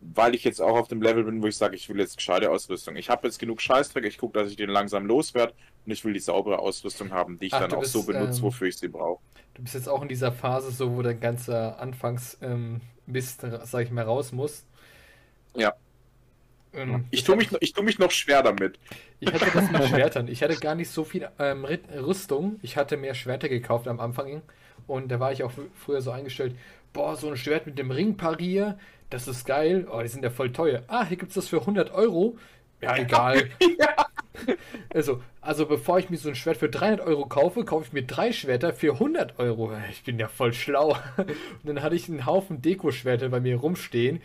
[0.00, 2.50] weil ich jetzt auch auf dem Level bin, wo ich sage, ich will jetzt gescheite
[2.50, 2.96] Ausrüstung.
[2.96, 5.54] Ich habe jetzt genug Scheißdreck, ich gucke, dass ich den langsam loswerde
[5.86, 8.40] und ich will die saubere Ausrüstung haben, die ich Ach, dann auch bist, so benutze,
[8.40, 9.22] ähm, wofür ich sie brauche.
[9.54, 13.84] Du bist jetzt auch in dieser Phase, so wo dein ganzer Anfangs ähm, Mist, sag
[13.84, 14.66] ich mal, raus muss.
[15.54, 15.74] Ja.
[16.72, 18.78] Ähm, Ich tue mich, ich tu mich noch schwer damit.
[19.20, 20.28] Ich hatte das mit Schwertern.
[20.28, 22.58] Ich hatte gar nicht so viel ähm, Rüstung.
[22.62, 24.42] Ich hatte mehr Schwerter gekauft am Anfang.
[24.88, 26.56] Und da war ich auch fr- früher so eingestellt,
[26.92, 28.78] boah, so ein Schwert mit dem Ringparier,
[29.10, 29.86] das ist geil.
[29.90, 30.82] Oh, die sind ja voll teuer.
[30.88, 32.36] Ah, hier gibt es das für 100 Euro.
[32.80, 33.48] Ja, egal.
[34.90, 38.04] Also, also bevor ich mir so ein Schwert für 300 Euro kaufe, kaufe ich mir
[38.04, 39.72] drei Schwerter für 100 Euro.
[39.90, 40.96] Ich bin ja voll schlau.
[41.16, 41.28] Und
[41.64, 44.20] dann hatte ich einen Haufen Deko-Schwerter bei mir rumstehen,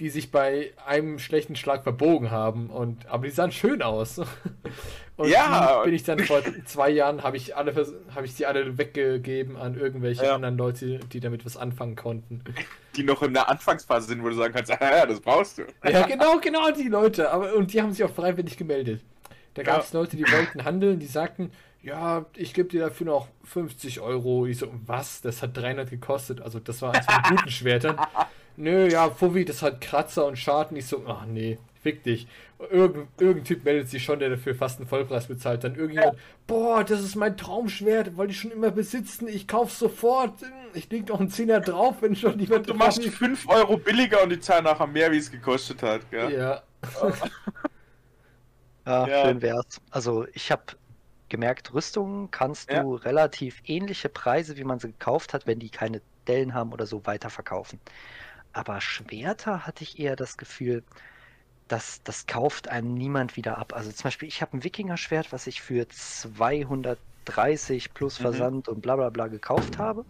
[0.00, 2.70] die sich bei einem schlechten Schlag verbogen haben.
[2.70, 4.18] Und, aber die sahen schön aus.
[5.16, 5.82] Und Ja.
[5.84, 7.74] bin ich dann vor zwei Jahren, habe ich, alle,
[8.14, 10.34] habe ich die alle weggegeben an irgendwelche Ja.
[10.34, 12.42] anderen Leute, die damit was anfangen konnten.
[12.96, 15.62] Die noch in der Anfangsphase sind, wo du sagen kannst, ja, das brauchst du.
[15.88, 17.30] Ja, genau, genau die Leute.
[17.30, 19.02] Aber, und die haben sich auch freiwillig gemeldet.
[19.54, 23.28] Da gab es Leute, die wollten handeln, die sagten, ja, ich gebe dir dafür noch
[23.44, 24.46] 50 Euro.
[24.46, 25.20] Ich so, was?
[25.20, 26.40] Das hat 300 gekostet.
[26.40, 27.96] Also das war eins von guten Schwertern.
[28.56, 30.76] Nö, ja, Fuffi, das hat Kratzer und Schaden.
[30.76, 32.26] Ich so, ach nee, fick dich.
[32.70, 35.64] Irgend, irgendein Typ meldet sich schon, der dafür fast einen Vollpreis bezahlt.
[35.64, 39.26] Dann irgendjemand, boah, das ist mein Traumschwert, wollte ich schon immer besitzen.
[39.26, 40.34] Ich kauf's sofort.
[40.74, 44.30] Ich leg noch einen Zehner drauf, wenn schon niemand Du machst 5 Euro billiger und
[44.30, 46.08] die zahlen nachher mehr, wie es gekostet hat.
[46.10, 46.32] Gell?
[46.32, 46.62] Ja.
[48.86, 49.24] Ja, Ja.
[49.26, 49.80] schön wär's.
[49.90, 50.62] Also ich habe
[51.28, 52.82] gemerkt, Rüstungen kannst Ja.
[52.82, 56.86] du relativ ähnliche Preise, wie man sie gekauft hat, wenn die keine Dellen haben oder
[56.86, 57.80] so, weiterverkaufen.
[58.52, 60.84] Aber Schwerter hatte ich eher das Gefühl,
[61.68, 63.72] dass das kauft einem niemand wieder ab.
[63.74, 68.18] Also zum Beispiel, ich habe ein Wikinger-Schwert, was ich für 230 plus Mhm.
[68.18, 70.04] Versand und bla bla bla gekauft habe.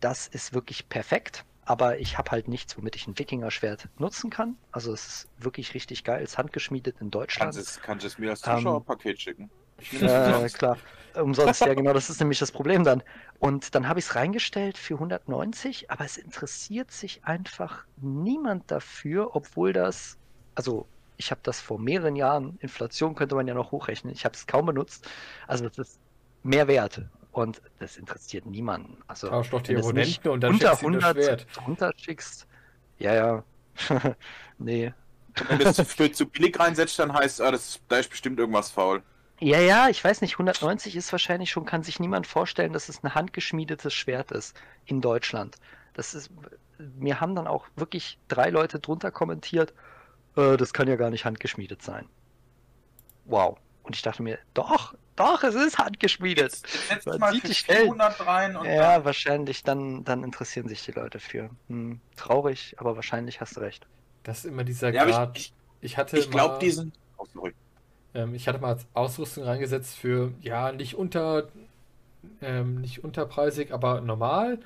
[0.00, 1.46] Das ist wirklich perfekt.
[1.62, 4.58] Aber ich habe halt nichts, womit ich ein Wikinger-Schwert nutzen kann.
[4.72, 6.22] Also es ist wirklich richtig geil.
[6.24, 7.56] Es ist handgeschmiedet in Deutschland.
[7.56, 9.50] Kannst, es, kannst du es mir als Ähm, Zuschauerpaket schicken?
[9.76, 10.78] Ich nehme das Äh, klar.
[11.14, 13.02] Umsonst, ja genau, das ist nämlich das Problem dann.
[13.44, 19.36] Und dann habe ich es reingestellt für 190, aber es interessiert sich einfach niemand dafür,
[19.36, 20.16] obwohl das,
[20.54, 20.86] also
[21.18, 24.46] ich habe das vor mehreren Jahren, Inflation könnte man ja noch hochrechnen, ich habe es
[24.46, 25.06] kaum benutzt,
[25.46, 26.00] also das ist
[26.42, 28.96] mehr wert und das interessiert niemanden.
[29.08, 31.46] Also Tausch doch die Abonnenten und dann unter schickst du ihm das 100 Schwert.
[31.54, 32.46] drunter schickst,
[32.98, 33.44] ja, ja,
[34.56, 34.94] nee,
[35.48, 38.70] Wenn du es für zu billig reinsetzt, dann heißt ah, das, da ist bestimmt irgendwas
[38.70, 39.02] faul.
[39.40, 43.02] Ja, ja, ich weiß nicht, 190 ist wahrscheinlich schon, kann sich niemand vorstellen, dass es
[43.02, 44.56] ein handgeschmiedetes Schwert ist
[44.86, 45.56] in Deutschland.
[45.92, 46.30] Das ist,
[46.78, 49.74] mir haben dann auch wirklich drei Leute drunter kommentiert,
[50.36, 52.08] äh, das kann ja gar nicht handgeschmiedet sein.
[53.24, 53.58] Wow.
[53.82, 56.52] Und ich dachte mir, doch, doch, es ist handgeschmiedet.
[56.52, 58.00] setzt Man sieht die Stellen.
[58.00, 61.50] rein Ja, wahrscheinlich, dann, dann interessieren sich die Leute für.
[61.68, 63.86] Hm, traurig, aber wahrscheinlich hast du recht.
[64.22, 65.36] Das ist immer dieser Ja, Grad.
[65.38, 66.92] ich, Ich, ich, hatte ich glaube, mal, diesen.
[68.14, 71.48] Ähm, ich hatte mal Ausrüstung reingesetzt für, ja, nicht unter,
[72.40, 74.58] ähm, nicht unterpreisig, aber normal.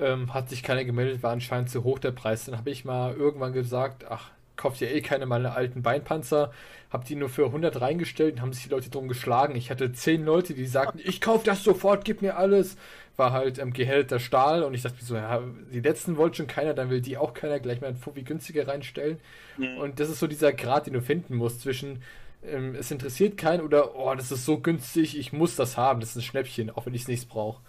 [0.00, 2.44] Ähm, hat sich keiner gemeldet, war anscheinend zu hoch der Preis.
[2.44, 6.52] Dann habe ich mal irgendwann gesagt, ach, kauft ja eh keine meiner alten Beinpanzer.
[6.90, 9.56] Hab die nur für 100 reingestellt und haben sich die Leute drum geschlagen.
[9.56, 12.76] Ich hatte 10 Leute, die sagten, ich kauf das sofort, gib mir alles.
[13.16, 15.42] War halt ähm, gehellter Stahl und ich dachte mir so, ja,
[15.72, 18.68] die letzten wollte schon keiner, dann will die auch keiner gleich mal ein Fuffi günstiger
[18.68, 19.18] reinstellen.
[19.56, 19.78] Mhm.
[19.78, 22.02] Und das ist so dieser Grad, den du finden musst zwischen
[22.44, 26.10] ähm, es interessiert keinen oder oh, das ist so günstig, ich muss das haben, das
[26.10, 27.62] ist ein Schnäppchen, auch wenn ich es nicht brauche.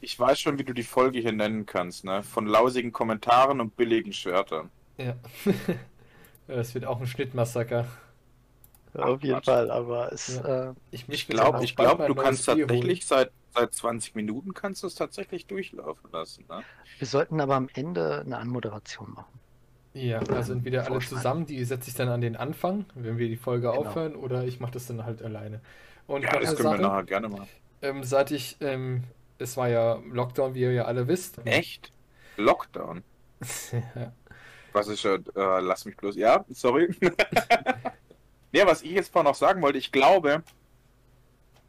[0.00, 2.22] Ich weiß schon, wie du die Folge hier nennen kannst, ne?
[2.22, 4.70] Von lausigen Kommentaren und billigen Schwertern.
[4.98, 5.14] Ja.
[6.48, 7.86] Es wird auch ein Schnittmassaker.
[8.94, 9.44] Auf jeden Quatsch.
[9.44, 10.70] Fall, aber es, Ja.
[10.70, 12.68] äh, Ich glaube, ich bald glaub, du kannst Bier holen.
[12.68, 16.64] tatsächlich seit, seit 20 Minuten kannst du es tatsächlich durchlaufen lassen, ne?
[16.98, 19.39] wir sollten aber am Ende eine Anmoderation machen.
[19.92, 23.36] Ja, also entweder alle zusammen, die setze ich dann an den Anfang, wenn wir die
[23.36, 23.80] Folge Genau.
[23.80, 25.60] aufhören, oder ich mache das dann halt alleine.
[26.06, 27.48] Und Ja, das können wir Sache, nachher gerne machen.
[27.82, 29.04] ähm, seit ich, ähm,
[29.38, 31.38] es war ja Lockdown, wie ihr ja alle wisst.
[31.44, 31.92] Echt?
[32.36, 33.04] Lockdown?
[33.72, 34.12] ja.
[34.72, 36.16] Was ist ja, äh, lass mich bloß.
[36.16, 36.88] Ja, sorry.
[38.52, 40.44] ja, was ich jetzt vorhin noch sagen wollte, ich glaube,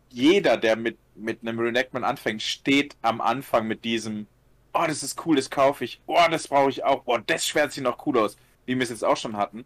[0.09, 4.27] jeder, der mit, mit einem Reenactment anfängt, steht am Anfang mit diesem,
[4.73, 7.71] oh, das ist cool, das kaufe ich, oh, das brauche ich auch, oh, das Schwert
[7.71, 9.65] sieht noch cool aus, wie wir es jetzt auch schon hatten.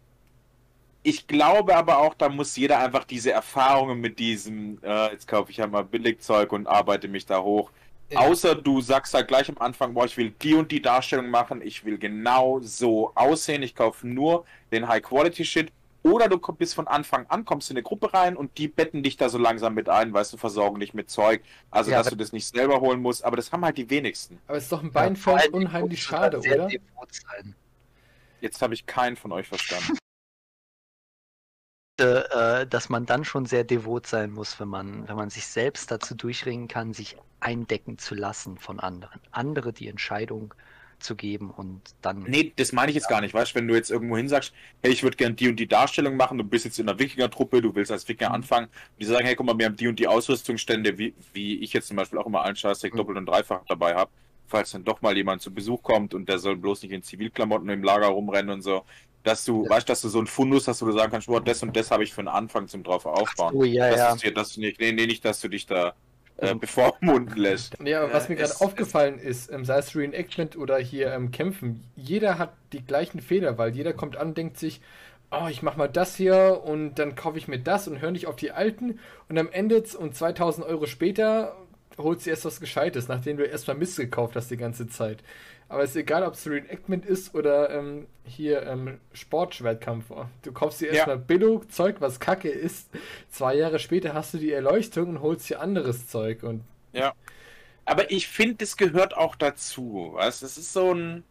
[1.02, 5.52] Ich glaube aber auch, da muss jeder einfach diese Erfahrungen mit diesem, äh, jetzt kaufe
[5.52, 7.70] ich ja mal Billigzeug und arbeite mich da hoch.
[8.10, 8.20] Ja.
[8.20, 11.62] Außer du sagst halt gleich am Anfang, boah, ich will die und die Darstellung machen,
[11.62, 15.72] ich will genau so aussehen, ich kaufe nur den High-Quality-Shit.
[16.06, 19.16] Oder du bist von Anfang an, kommst in eine Gruppe rein und die betten dich
[19.16, 21.42] da so langsam mit ein, weißt du, versorgen dich mit Zeug.
[21.72, 24.38] Also, Ja, dass du das nicht selber holen musst, aber das haben halt die wenigsten.
[24.46, 26.68] Aber es ist doch ein Ja, allem, die unheimlich schade, sehr oder?
[26.68, 27.56] devot sein.
[28.40, 29.98] Jetzt habe ich keinen von euch verstanden.
[31.98, 35.90] äh, dass man dann schon sehr devot sein muss, wenn man, wenn man sich selbst
[35.90, 39.20] dazu durchringen kann, sich eindecken zu lassen von anderen.
[39.32, 40.75] Andere die Entscheidung zu
[41.14, 42.24] geben und dann.
[42.24, 44.52] Nee, das meine ich jetzt gar nicht, weißt du, wenn du jetzt irgendwo hin sagst,
[44.82, 47.62] hey, ich würde gerne die und die Darstellung machen, du bist jetzt in einer Wikinger-Truppe,
[47.62, 48.34] du willst als Wikinger Mhm.
[48.36, 51.58] anfangen, und die sagen, hey, guck mal, wir haben die und die Ausrüstungsstände, wie, wie
[51.60, 52.96] ich jetzt zum Beispiel auch immer allen Scheißdreck Mhm.
[52.96, 54.10] doppelt und dreifach dabei habe,
[54.46, 57.68] falls dann doch mal jemand zu Besuch kommt und der soll bloß nicht in Zivilklamotten
[57.68, 58.84] im Lager rumrennen und so,
[59.22, 59.70] dass du, Ja.
[59.70, 61.90] weißt, dass du so einen Fundus hast, wo du sagen kannst, boah, das und das
[61.90, 63.54] habe ich für einen Anfang zum drauf aufbauen.
[63.56, 64.14] Oh ja, das ja.
[64.14, 65.94] ist dass du nicht, nee, nee, nicht, dass du dich da
[66.38, 66.60] äh, Mhm.
[66.60, 67.76] bevormunden lässt.
[67.84, 71.84] Ja, aber was mir gerade aufgefallen ist, ähm, sei es Reenactment oder hier ähm, Kämpfen,
[71.96, 74.80] jeder hat die gleichen Fehler, weil jeder kommt an und denkt sich,
[75.30, 78.26] oh, ich mach mal das hier und dann kaufe ich mir das und höre nicht
[78.26, 81.56] auf die alten und am Ende z- und 2000 Euro später
[81.98, 85.22] holst du erst was Gescheites, nachdem du erstmal Mist gekauft hast die ganze Zeit.
[85.68, 90.06] Aber es ist egal, ob es Reenactment ist oder ähm, hier ähm, Sportschwertkampf.
[90.42, 90.94] Du kaufst dir Ja.
[90.94, 92.88] erstmal billig Zeug, was kacke ist.
[93.30, 96.62] Zwei Jahre später hast du die Erleuchtung und holst dir anderes Zeug und
[97.84, 100.12] Aber ich finde, es gehört auch dazu.
[100.14, 101.24] Weißt das ist so ein.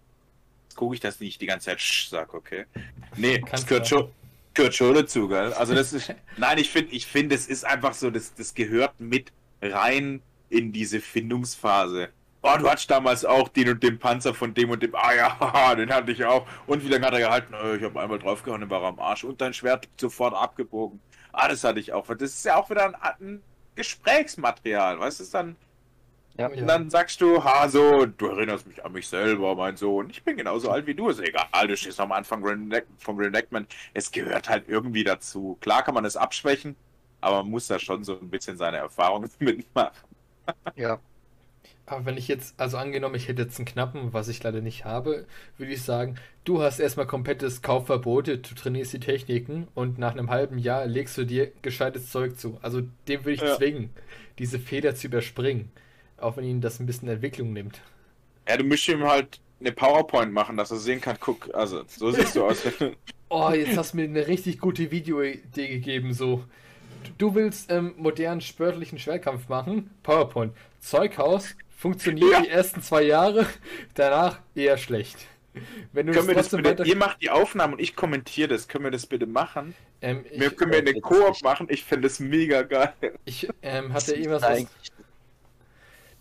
[0.64, 2.66] Jetzt gucke ich das nicht die ganze Zeit sag, okay.
[3.18, 4.12] Nee, das Kannst gehört du schon,
[4.54, 5.54] gehört schon dazu, gell?
[5.54, 6.14] Also das ist.
[6.38, 10.72] Nein, ich finde, ich finde, es ist einfach so, das, das gehört mit rein in
[10.72, 12.10] diese Findungsphase.
[12.42, 14.94] Oh, du hattest damals auch den und den Panzer von dem und dem.
[14.96, 16.48] Ah ja, den hatte ich auch.
[16.68, 17.54] Und wie lange hat er gehalten?
[17.56, 19.24] Äh, Ich habe einmal draufgehauen, dann war er am Arsch.
[19.24, 21.02] Und dein Schwert sofort abgebogen.
[21.34, 22.06] Ah, das hatte ich auch.
[22.08, 23.44] Das ist ja auch wieder ein, ein
[23.76, 25.00] Gesprächsmaterial.
[25.00, 25.56] Weißt du, dann.
[26.38, 26.48] Ja.
[26.48, 30.10] Und dann sagst du, ha, so, du erinnerst mich an mich selber, mein Sohn.
[30.10, 31.10] Ich bin genauso alt wie du.
[31.10, 32.44] Ist egal, du stehst am Anfang
[32.98, 33.74] vom Reenactment.
[33.94, 35.58] Es gehört halt irgendwie dazu.
[35.62, 36.76] Klar kann man es abschwächen,
[37.22, 39.94] aber man muss da schon so ein bisschen seine Erfahrungen mitmachen.
[40.76, 41.00] Ja.
[41.88, 44.86] Aber wenn ich jetzt, also angenommen, ich hätte jetzt einen Knappen, was ich leider nicht
[44.86, 45.28] habe,
[45.58, 50.30] würde ich sagen, du hast erstmal komplettes Kaufverbot, du trainierst die Techniken und nach einem
[50.32, 52.60] halben Jahr legst du dir gescheites Zeug zu.
[52.62, 53.48] Also dem würde ich Ja.
[53.48, 53.92] zwingen,
[54.40, 55.72] diese Fehler zu überspringen.
[56.18, 57.82] Auch wenn ihn das ein bisschen Entwicklung nimmt.
[58.48, 62.12] Ja, du müsst ihm halt eine PowerPoint machen, dass er sehen kann, guck, also, so
[62.12, 62.64] siehst du aus.
[63.30, 66.46] Oh, jetzt hast du mir eine richtig gute Videoidee gegeben, so.
[67.18, 69.90] Du willst ähm, modernen, sportlichen Schwertkampf machen?
[70.04, 70.54] PowerPoint.
[70.80, 72.42] Zeughaus funktioniert Ja.
[72.42, 73.46] die ersten zwei Jahre,
[73.94, 75.18] danach eher schlecht.
[75.94, 78.50] Wenn du können wir das trotzdem bitte, weiter- ihr macht die Aufnahmen und ich kommentiere
[78.50, 78.68] das.
[78.68, 79.74] Können wir das bitte machen?
[80.02, 81.68] Ähm, ich, Wir können wir eine das Koop machen.
[81.70, 82.94] Ich finde das mega geil.
[83.24, 84.66] ich ähm, hatte irgendwas, was,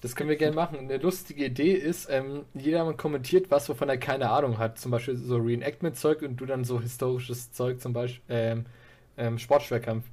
[0.00, 0.78] das können wir gerne machen.
[0.78, 4.78] Eine lustige Idee ist, ähm, jeder kommentiert was, wovon er keine Ahnung hat.
[4.78, 8.66] Zum Beispiel so Reenactment-Zeug und du dann so historisches Zeug, zum Beispiel ähm,
[9.16, 10.04] ähm, Sportschwerkampf.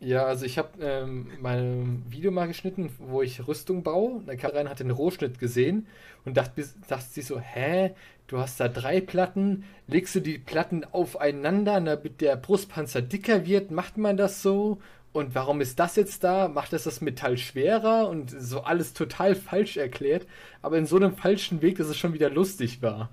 [0.00, 4.22] Ja, also ich habe ähm, mein Video mal geschnitten, wo ich Rüstung baue.
[4.26, 5.86] Da kam rein, hat den Rohschnitt gesehen
[6.24, 7.92] und dachte, dachte sich so, hä,
[8.26, 13.70] du hast da drei Platten, legst du die Platten aufeinander, damit der Brustpanzer dicker wird?
[13.70, 14.78] Macht man das so?
[15.12, 16.48] Und warum ist das jetzt da?
[16.48, 18.08] Macht das das Metall schwerer?
[18.08, 20.26] Und so alles total falsch erklärt,
[20.62, 23.10] aber in so einem falschen Weg, dass es schon wieder lustig war.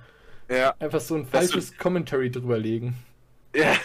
[0.49, 0.73] Ja.
[0.80, 2.95] Einfach so ein falsches Commentary drüberlegen.
[3.53, 3.75] Ja.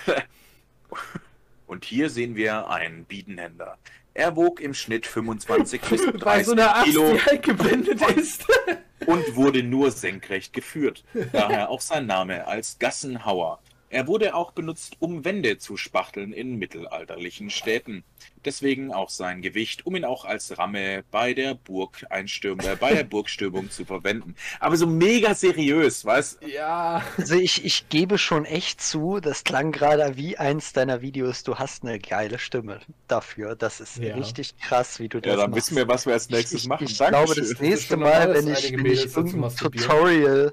[1.75, 3.79] Und hier sehen wir einen Biedenhänder.
[4.14, 8.01] Er wog im Schnitt 25 bis Bei so einer 30 Axt, Kilo die halt geblendet
[8.16, 8.47] ist.
[9.07, 11.03] und wurde nur senkrecht geführt.
[11.33, 13.59] Daher auch sein Name als Gassenhauer.
[13.91, 18.05] Er wurde auch benutzt, um Wände zu spachteln in mittelalterlichen Städten.
[18.45, 23.05] Deswegen auch sein Gewicht, um ihn auch als Ramme bei der Burgeinstürmung, äh, bei der
[23.05, 24.34] Burgstürmung zu verwenden.
[24.61, 27.03] Aber so mega seriös, weißt Ja.
[27.18, 31.57] Also ich, ich gebe schon echt zu, das klang gerade wie eins deiner Videos, du
[31.57, 33.57] hast eine geile Stimme dafür.
[33.57, 34.14] Das ist Ja.
[34.14, 35.64] richtig krass, wie du das Ja, dann machst.
[35.70, 36.84] wissen wir, was wir als nächstes ich, machen.
[36.88, 37.68] ich glaube, das Dankeschön.
[37.68, 39.55] nächste Mal, wenn ich, wenn ich irgendein.
[39.57, 40.53] Tutorial,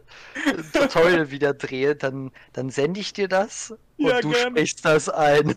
[0.74, 3.74] Tutorial wieder drehe, dann, dann sende ich dir das
[4.04, 4.52] und Ja, du gerne.
[4.52, 5.56] sprichst das ein.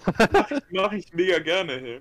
[0.70, 1.80] Mache ich mega gerne.
[1.80, 2.00] Hey.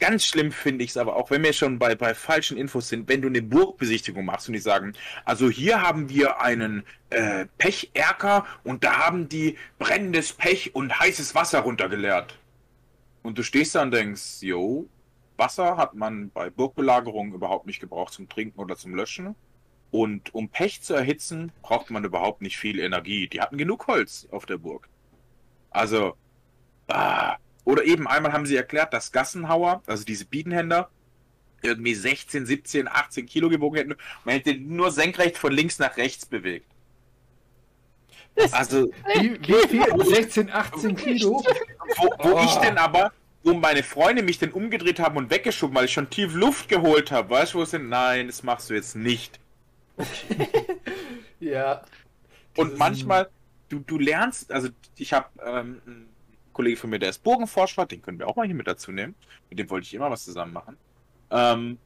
[0.00, 3.08] Ganz schlimm finde ich es aber auch, wenn wir schon bei, bei falschen Infos sind,
[3.08, 4.94] wenn du eine Burgbesichtigung machst und die sagen,
[5.24, 11.34] also hier haben wir einen äh, Pecherker und da haben die brennendes Pech und heißes
[11.34, 12.36] Wasser runtergeleert.
[13.22, 14.88] Und du stehst da und denkst, jo,
[15.36, 19.34] Wasser hat man bei Burgbelagerungen überhaupt nicht gebraucht zum Trinken oder zum Löschen.
[19.90, 23.28] Und um Pech zu erhitzen, braucht man überhaupt nicht viel Energie.
[23.28, 24.88] Die hatten genug Holz auf der Burg.
[25.74, 26.16] Also,
[26.88, 30.90] ah, oder eben einmal haben sie erklärt, dass Gassenhauer, also diese Biedenhänder,
[31.62, 33.96] irgendwie 16, 17, 18 Kilo gewogen hätten.
[34.24, 36.66] Man hätte den nur senkrecht von links nach rechts bewegt.
[38.52, 39.84] Also, Wie, wie viel?
[40.04, 41.42] 16, 18 Kilo?
[41.98, 42.42] wo, wo Oh.
[42.44, 43.12] ich denn aber,
[43.44, 47.12] wo meine Freunde mich dann umgedreht haben und weggeschoben, weil ich schon tief Luft geholt
[47.12, 47.88] habe, weißt du, wo es denn?
[47.88, 49.40] Nein, das machst du jetzt nicht.
[51.40, 51.82] Ja.
[52.56, 53.28] Und manchmal,
[53.68, 56.16] du, du lernst, also ich habe ähm, einen
[56.52, 59.16] Kollege von mir, der ist Burgenforscher, den können wir auch mal hier mit dazu nehmen.
[59.50, 60.78] Mit dem wollte ich immer was zusammen machen.
[61.30, 61.78] Ähm,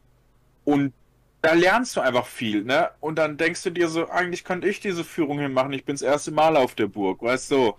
[0.65, 0.95] und
[1.43, 2.91] da lernst du einfach viel, ne?
[3.01, 5.73] Und dann denkst du dir so, eigentlich könnte ich diese Führung hier machen.
[5.73, 7.75] Ich bin das erste Mal auf der Burg, weißt du?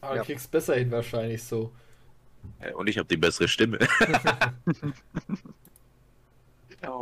[0.00, 0.22] Aber Ja.
[0.22, 1.72] du kriegst besser hin wahrscheinlich so.
[2.60, 3.78] Äh, Und ich habe die bessere Stimme.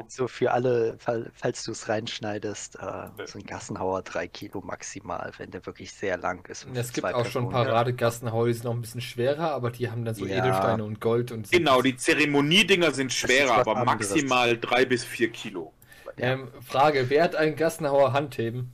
[0.09, 5.33] So für alle, fall- falls du es reinschneidest, äh, so ein Gassenhauer 3 Kilo maximal,
[5.39, 6.65] wenn der wirklich sehr lang ist.
[6.67, 7.51] und Es gibt auch schon Personen.
[7.71, 10.39] Paradegassenhauer, die sind noch ein bisschen schwerer, aber die haben dann so Ja.
[10.39, 14.11] Edelsteine und Gold und Genau, die Zeremoniedinger sind schwerer, aber anderes.
[14.11, 15.73] maximal drei bis vier Kilo.
[16.19, 18.73] Ähm, Frage, wer hat einen Gassenhauer Handheben?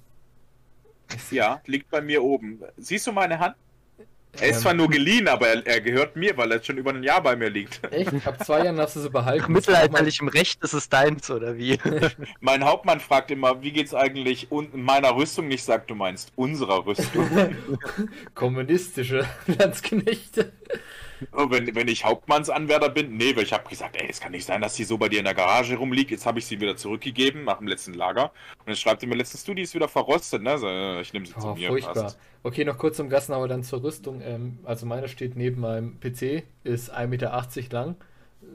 [1.30, 2.60] Ja, liegt bei mir oben.
[2.76, 3.54] Siehst du meine Hand?
[4.40, 6.78] Er ist Ähm, zwar nur geliehen, aber er, er gehört mir, weil er jetzt schon
[6.78, 7.80] über ein Jahr bei mir liegt.
[7.92, 8.26] Echt?
[8.26, 9.52] Ab zwei Jahren hast du sie behalten.
[9.52, 11.78] Mittelalterlichem Recht ist es deins, oder wie?
[12.40, 15.50] Mein Hauptmann fragt immer, wie geht's eigentlich meiner Rüstung?
[15.50, 17.28] Ich sag, du meinst unserer Rüstung.
[18.34, 20.52] Kommunistische Landsknechte.
[21.32, 24.60] Wenn, wenn ich Hauptmannsanwärter bin, nee, weil ich habe gesagt, ey, es kann nicht sein,
[24.60, 26.10] dass die so bei dir in der Garage rumliegt.
[26.10, 28.32] Jetzt habe ich sie wieder zurückgegeben nach dem letzten Lager.
[28.58, 30.58] Und dann schreibt er mir letztens, du, die ist wieder verrostet, ne?
[30.58, 30.68] So,
[31.00, 31.68] ich nehme sie zu Oh, mir.
[31.68, 31.94] furchtbar.
[31.94, 32.18] passt.
[32.42, 34.20] Okay, noch kurz zum Gassenhauer, dann zur Rüstung.
[34.22, 37.96] Ähm, also meine steht neben meinem PC, ist 1,80 Meter lang,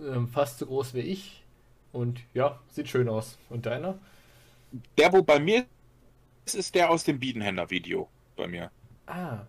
[0.07, 1.43] ähm, fast so groß wie ich.
[1.91, 3.37] Und ja, sieht schön aus.
[3.49, 3.97] Und deiner?
[4.97, 5.65] Der, wo bei mir
[6.45, 8.71] ist, ist der aus dem Biedenhändler-Video bei mir.
[9.07, 9.39] Ah.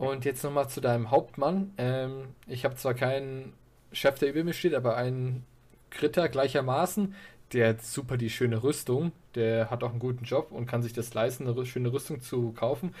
[0.00, 1.74] Und jetzt nochmal zu deinem Hauptmann.
[1.76, 3.52] Ähm, ich habe zwar keinen
[3.92, 5.44] Chef, der über mir steht, aber einen
[5.90, 7.14] Kritter gleichermaßen.
[7.52, 9.12] Der hat super die schöne Rüstung.
[9.34, 12.52] Der hat auch einen guten Job und kann sich das leisten, eine schöne Rüstung zu
[12.52, 12.94] kaufen.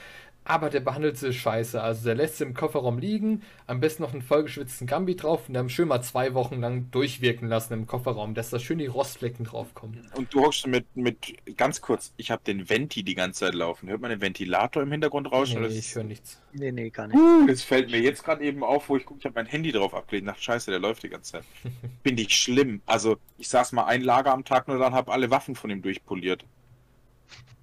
[0.50, 1.80] Aber der behandelt sie scheiße.
[1.80, 5.54] Also der lässt sie im Kofferraum liegen, am besten noch einen vollgeschwitzten Gambi drauf und
[5.54, 9.44] dann schön mal zwei Wochen lang durchwirken lassen im Kofferraum, dass da schön die Rostflecken
[9.44, 10.10] draufkommen.
[10.16, 13.88] Und du hockst mit, mit, ganz kurz, ich habe den Venti die ganze Zeit laufen.
[13.88, 15.60] Hört man den Ventilator im Hintergrund rauschen?
[15.60, 16.42] Nee, oder ich höre nichts.
[16.52, 17.16] nee, nee, gar nicht.
[17.16, 19.70] Uh, das fällt mir jetzt gerade eben auf, wo ich gucke, ich habe mein Handy
[19.70, 20.26] drauf abgelegt.
[20.26, 21.44] Nach Scheiße, der läuft die ganze Zeit.
[22.02, 22.82] Finde ich schlimm.
[22.86, 25.80] Also, ich saß mal ein Lager am Tag nur dann habe alle Waffen von ihm
[25.80, 26.44] durchpoliert.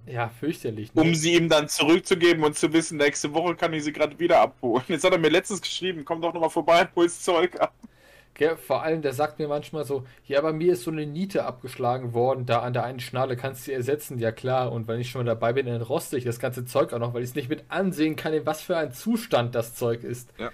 [0.08, 0.94] Ja, fürchterlich.
[0.96, 1.02] ne?
[1.02, 4.40] Um sie ihm dann zurückzugeben und zu wissen, nächste Woche kann ich sie gerade wieder
[4.42, 4.84] abholen.
[4.88, 7.74] Jetzt hat er mir letztens geschrieben, komm doch nochmal vorbei und hol's Zeug ab.
[8.36, 11.44] Gell, vor allem, der sagt mir manchmal so, ja, bei mir ist so eine Niete
[11.44, 14.72] abgeschlagen worden, da an der einen Schnalle kannst du sie ersetzen, ja klar.
[14.72, 17.14] Und wenn ich schon mal dabei bin, dann roste ich das ganze Zeug auch noch,
[17.16, 20.30] weil ich es nicht mit ansehen kann, in was für ein Zustand das Zeug ist.
[20.38, 20.52] Ja.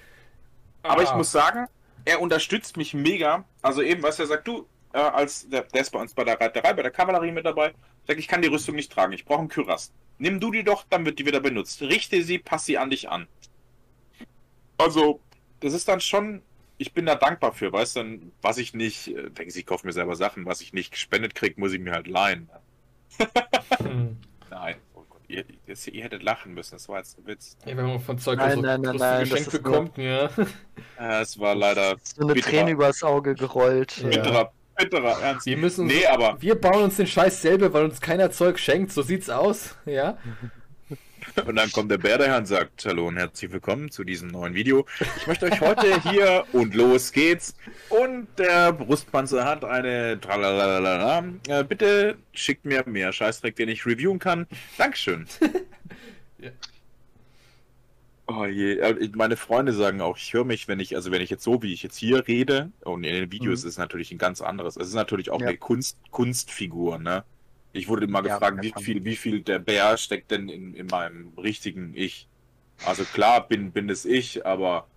[0.82, 1.18] Aber ich Ah.
[1.18, 1.68] muss sagen,
[2.06, 3.44] er unterstützt mich mega.
[3.62, 6.40] Also eben, was er sagt, du, äh, als der, der ist bei uns bei der
[6.40, 7.74] Reiterei, bei der Kavallerie mit dabei,
[8.08, 9.92] sagt, ich kann die Rüstung nicht tragen, ich brauche einen Kürast.
[10.20, 11.82] Nimm du die doch, dann wird die wieder benutzt.
[11.82, 13.28] Richte sie, pass sie an dich an.
[14.78, 15.20] Also,
[15.60, 16.42] das ist dann schon,
[16.78, 19.66] ich bin da dankbar für, weißt du, dann, was ich nicht, äh, denke ich, ich
[19.66, 22.50] kaufe mir selber Sachen, was ich nicht gespendet kriege, muss ich mir halt leihen.
[23.80, 24.18] Hm.
[24.52, 27.58] Nein, oh Gott, ihr, das, ihr hättet lachen müssen, das war jetzt ein Witz.
[27.66, 30.30] Ja, wenn man von Zeug Nein, so nein, nein, nein, ist bekommt, ja.
[31.00, 32.52] Äh, es war leider So eine bitterer.
[32.52, 33.98] Träne übers Auge gerollt.
[33.98, 34.52] Ja.
[34.76, 35.46] Bitterer, Ernst.
[35.46, 38.92] Wir müssen Nee, aber wir bauen uns den Scheiß selber, weil uns keiner Zeug schenkt,
[38.92, 40.18] so sieht's aus, ja.
[41.48, 44.54] Und dann kommt der Bär daher und sagt, hallo und herzlich willkommen zu diesem neuen
[44.54, 44.86] Video.
[45.18, 47.56] Ich möchte euch heute hier und los geht's.
[47.90, 51.24] Und der Brustpanzer hat eine Tralalala.
[51.48, 54.48] Äh, bitte schickt mir mehr Scheißdreck, den ich reviewen kann.
[54.78, 55.26] Dankeschön.
[56.40, 56.50] Ja.
[58.28, 61.30] Oh je, äh, meine Freunde sagen auch, ich höre mich, wenn ich, also wenn ich
[61.30, 63.66] jetzt so, wie ich jetzt hier rede, und in den Videos Mhm.
[63.66, 64.78] ist es natürlich ein ganz anderes.
[64.78, 65.46] Es ist natürlich auch Ja.
[65.46, 67.26] eine Kunst, Kunstfigur, ne?
[67.74, 70.74] Ich wurde immer Ja, gefragt, ja, wie viel, wie viel der Bär steckt denn in,
[70.74, 72.30] in meinem richtigen Ich.
[72.82, 74.90] Also klar, bin, bin es ich, aber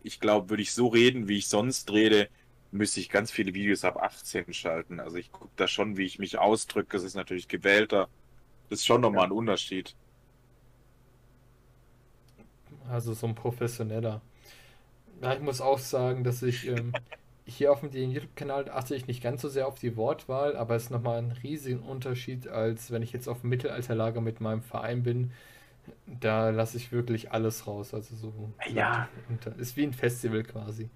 [0.00, 2.30] ich glaube, würde ich so reden, wie ich sonst rede,
[2.70, 5.00] müsste ich ganz viele Videos ab 18 schalten.
[5.00, 6.96] Also ich gucke da schon, wie ich mich ausdrücke.
[6.96, 8.10] Das ist natürlich gewählter.
[8.68, 9.96] Das ist schon nochmal ein Unterschied.
[12.90, 14.20] Also so ein professioneller.
[15.22, 16.96] Ja, ich muss auch sagen, dass ich ähm,
[17.46, 20.84] hier auf dem YouTube-Kanal achte ich nicht ganz so sehr auf die Wortwahl, aber es
[20.84, 25.02] ist nochmal ein riesigen Unterschied, als wenn ich jetzt auf dem Mittelalterlager mit meinem Verein
[25.02, 25.32] bin.
[26.06, 27.94] Da lasse ich wirklich alles raus.
[27.94, 29.08] Also so Ja.
[29.58, 30.90] ist wie ein Festival quasi.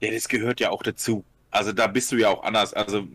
[0.00, 1.26] Ja, das gehört ja auch dazu.
[1.50, 2.72] Also da bist du ja auch anders.
[2.74, 3.06] Also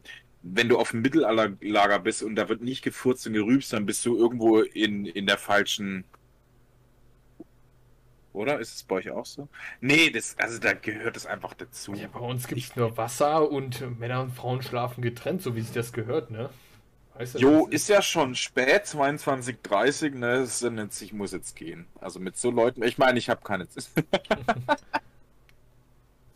[0.48, 4.06] wenn du auf dem Mittelalterlager bist und da wird nicht gefurzt und gerübst, dann bist
[4.06, 6.04] du irgendwo in, in der falschen.
[8.32, 8.60] Oder?
[8.60, 9.48] Ist es bei euch auch so?
[9.82, 11.93] Nee, das, also da gehört es einfach dazu.
[11.96, 15.62] Ja, bei uns gibt es nur Wasser und Männer und Frauen schlafen getrennt, so wie
[15.62, 16.50] sich das gehört, ne?
[17.16, 20.34] Weißt du, Jo, das ist ja schon spät, 22.30 ne?
[20.36, 21.88] Es sind jetzt, ich muss jetzt gehen.
[22.00, 23.68] Also mit so Leuten, ich meine, ich habe keine.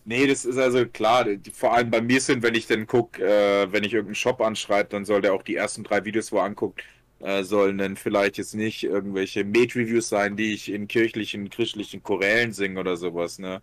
[0.10, 1.28] Nee, das ist also klar.
[1.54, 4.90] Vor allem bei mir sind, wenn ich dann gucke, äh, wenn ich irgendeinen Shop anschreibe,
[4.90, 6.84] dann soll der auch die ersten drei Videos, wo er anguckt,
[7.20, 12.54] äh, sollen dann vielleicht jetzt nicht irgendwelche Made-Reviews sein, die ich in kirchlichen, christlichen Chorälen
[12.54, 13.62] singe oder sowas, ne?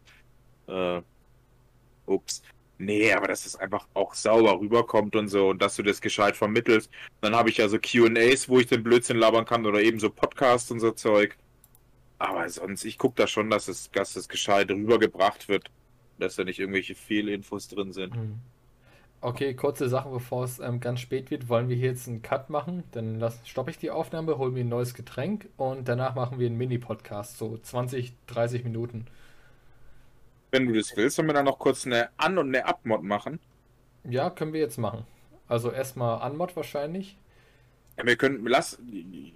[0.68, 1.02] Äh,
[2.06, 2.42] ups.
[2.78, 6.36] Nee, aber dass es einfach auch sauber rüberkommt und so und dass du das gescheit
[6.36, 6.90] vermittelst.
[7.22, 10.10] Dann habe ich ja so QAs, wo ich den Blödsinn labern kann oder eben so
[10.10, 11.36] Podcasts und so Zeug.
[12.18, 15.70] Aber sonst, ich gucke da schon, dass es, dass es gescheit rübergebracht wird
[16.18, 18.14] dass da nicht irgendwelche Fehlinfos drin sind.
[18.14, 18.38] Hm.
[19.20, 22.50] Okay, kurze Sache, bevor es ähm, ganz spät wird, wollen wir hier jetzt einen Cut
[22.50, 22.84] machen.
[22.92, 26.58] Dann stoppe ich die Aufnahme, hole mir ein neues Getränk und danach machen wir einen
[26.58, 29.06] Mini-Podcast, so 20, 30 Minuten.
[30.50, 33.40] Wenn du das willst, sollen wir dann noch kurz eine An- und eine Abmod machen?
[34.04, 35.04] Ja, können wir jetzt machen.
[35.48, 37.16] Also erstmal Anmod wahrscheinlich.
[37.96, 38.78] Ja, wir können, lass,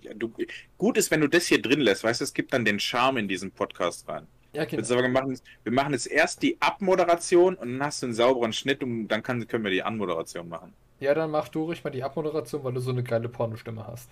[0.02, 0.32] ja, du,
[0.76, 3.18] gut ist, wenn du das hier drin lässt, weißt du, es gibt dann den Charme
[3.18, 4.26] in diesen Podcast rein.
[4.52, 4.88] Ja, genau.
[4.88, 8.82] wir, machen, wir machen jetzt erst die Abmoderation und dann hast du einen sauberen Schnitt
[8.82, 10.72] und dann kann, können wir die Anmoderation machen.
[10.98, 14.10] Ja, dann mach du ruhig mal die Abmoderation, weil du so eine geile Pornostimme hast.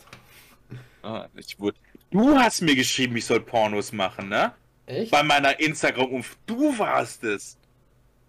[1.03, 1.77] Ah, ich wurde.
[2.11, 4.53] Du hast mir geschrieben, ich soll Pornos machen, ne?
[4.87, 5.11] Echt?
[5.11, 6.37] Bei meiner Instagram-Umf.
[6.47, 7.59] Du warst es.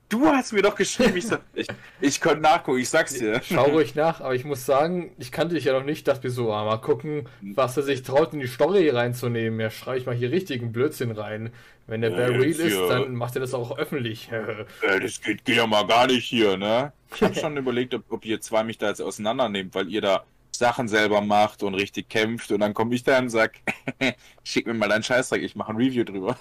[0.10, 1.68] Du hast mir doch geschrieben, ich, ich,
[2.02, 3.42] ich könnte nachgucken, ich sag's dir.
[3.44, 6.34] Schau ruhig nach, aber ich muss sagen, ich kannte dich ja noch nicht, dachte mir
[6.34, 9.60] so, ah, mal gucken, was er sich traut, in die Story reinzunehmen.
[9.60, 11.52] Ja, schreibe ich mal hier richtigen Blödsinn rein.
[11.86, 14.32] Wenn der Bear real ist, dann macht er das auch öffentlich.
[14.82, 16.92] äh, das geht, geht, ja mal gar nicht hier, ne?
[17.14, 20.24] Ich hab schon überlegt, ob, ob ihr zwei mich da jetzt auseinandernehmt, weil ihr da
[20.52, 23.54] Sachen selber macht und richtig kämpft und dann komme ich da und sag,
[24.44, 26.36] schick mir mal deinen Scheißdreck, ich mache ein Review drüber.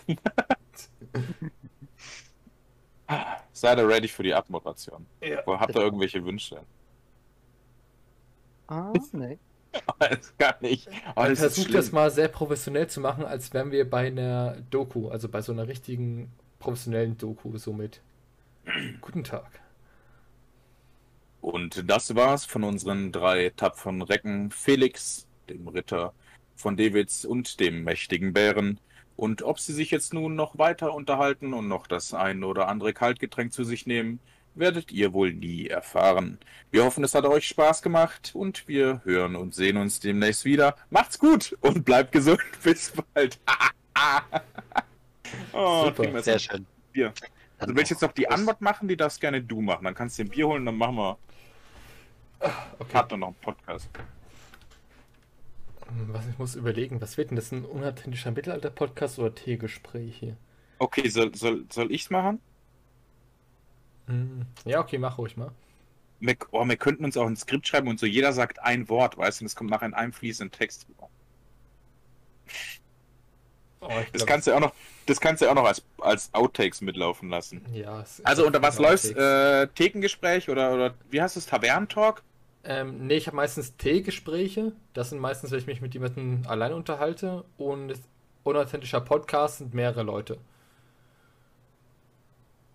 [3.61, 5.07] Seid ihr ready für die Abmoderation?
[5.21, 5.43] Ja.
[5.47, 6.61] Habt ihr irgendwelche Wünsche?
[8.69, 9.39] Ah, nee.
[10.61, 10.89] Nicht.
[11.17, 15.29] Oh, versucht das mal sehr professionell zu machen, als wären wir bei einer Doku, also
[15.29, 18.01] bei so einer richtigen professionellen Doku, somit.
[19.01, 19.61] Guten Tag.
[21.41, 26.13] Und das war's von unseren drei tapferen Recken: Felix, dem Ritter
[26.55, 28.81] von Davids und dem mächtigen Bären.
[29.19, 32.93] Und ob sie sich jetzt nun noch weiter unterhalten und noch das ein oder andere
[32.93, 34.21] Kaltgetränk zu sich nehmen,
[34.55, 36.39] werdet ihr wohl nie erfahren.
[36.71, 40.77] Wir hoffen, es hat euch Spaß gemacht und wir hören und sehen uns demnächst wieder.
[40.91, 42.41] Macht's gut und bleibt gesund.
[42.63, 43.41] Bis bald.
[45.53, 46.65] oh, Super, sehr schön.
[46.93, 47.13] Bier.
[47.59, 49.83] Also willst du jetzt noch die Antwort machen, die darfst gerne du machen.
[49.83, 51.19] Dann kannst du den Bier holen, dann machen wir.
[52.79, 52.97] Okay.
[52.97, 53.91] Hat noch einen Podcast.
[55.89, 60.37] Was ich muss überlegen, was wird denn das ein unauthentischer Mittelalter-Podcast oder Teegespräch hier?
[60.79, 62.41] Okay, soll, soll, soll ich's machen?
[64.07, 65.51] Hm, ja, okay, mach ruhig mal.
[66.21, 69.17] Wir, oh, wir könnten uns auch ein Skript schreiben und so jeder sagt ein Wort,
[69.17, 70.87] weißt du, und es kommt nachher in einem fließenden Text.
[73.81, 74.75] Oh, das kannst du auch noch,
[75.07, 77.65] das kannst du auch noch als, als Outtakes mitlaufen lassen.
[77.73, 78.05] Ja.
[78.25, 82.23] Also unter was läuft äh, Thekengespräch oder, oder wie heißt es Tavernentalk?
[82.71, 84.73] Ähm, nee, ich habe meistens T-Gespräche.
[84.93, 87.47] Das sind meistens, wenn ich mich mit jemandem allein unterhalte.
[87.57, 87.95] Und
[88.45, 90.39] unauthentischer Podcast sind mehrere Leute.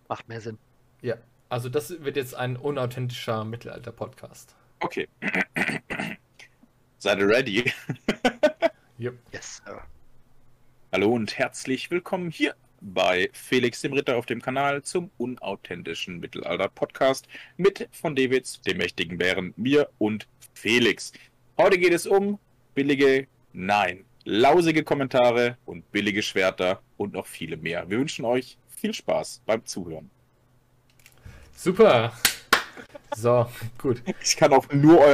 [0.08, 0.58] Macht mehr Sinn.
[1.00, 1.14] Ja,
[1.48, 4.56] also das wird jetzt ein unauthentischer Mittelalter-Podcast.
[4.80, 5.08] Okay.
[6.98, 7.72] Seid ihr ready?
[8.98, 9.16] yep.
[9.32, 9.80] Yes, Sir.
[10.90, 17.26] Hallo und herzlich willkommen hier bei Felix dem Ritter auf dem Kanal zum unauthentischen Mittelalter-Podcast
[17.56, 21.12] mit von Davids, dem mächtigen Bären, mir und Felix.
[21.56, 22.38] Heute geht es um
[22.74, 27.88] billige, nein, lausige Kommentare und billige Schwerter und noch viele mehr.
[27.88, 30.10] Wir wünschen euch viel Spaß beim Zuhören.
[31.56, 32.12] Super.
[33.16, 34.02] So, gut.
[34.22, 35.02] Ich kann auch nur euer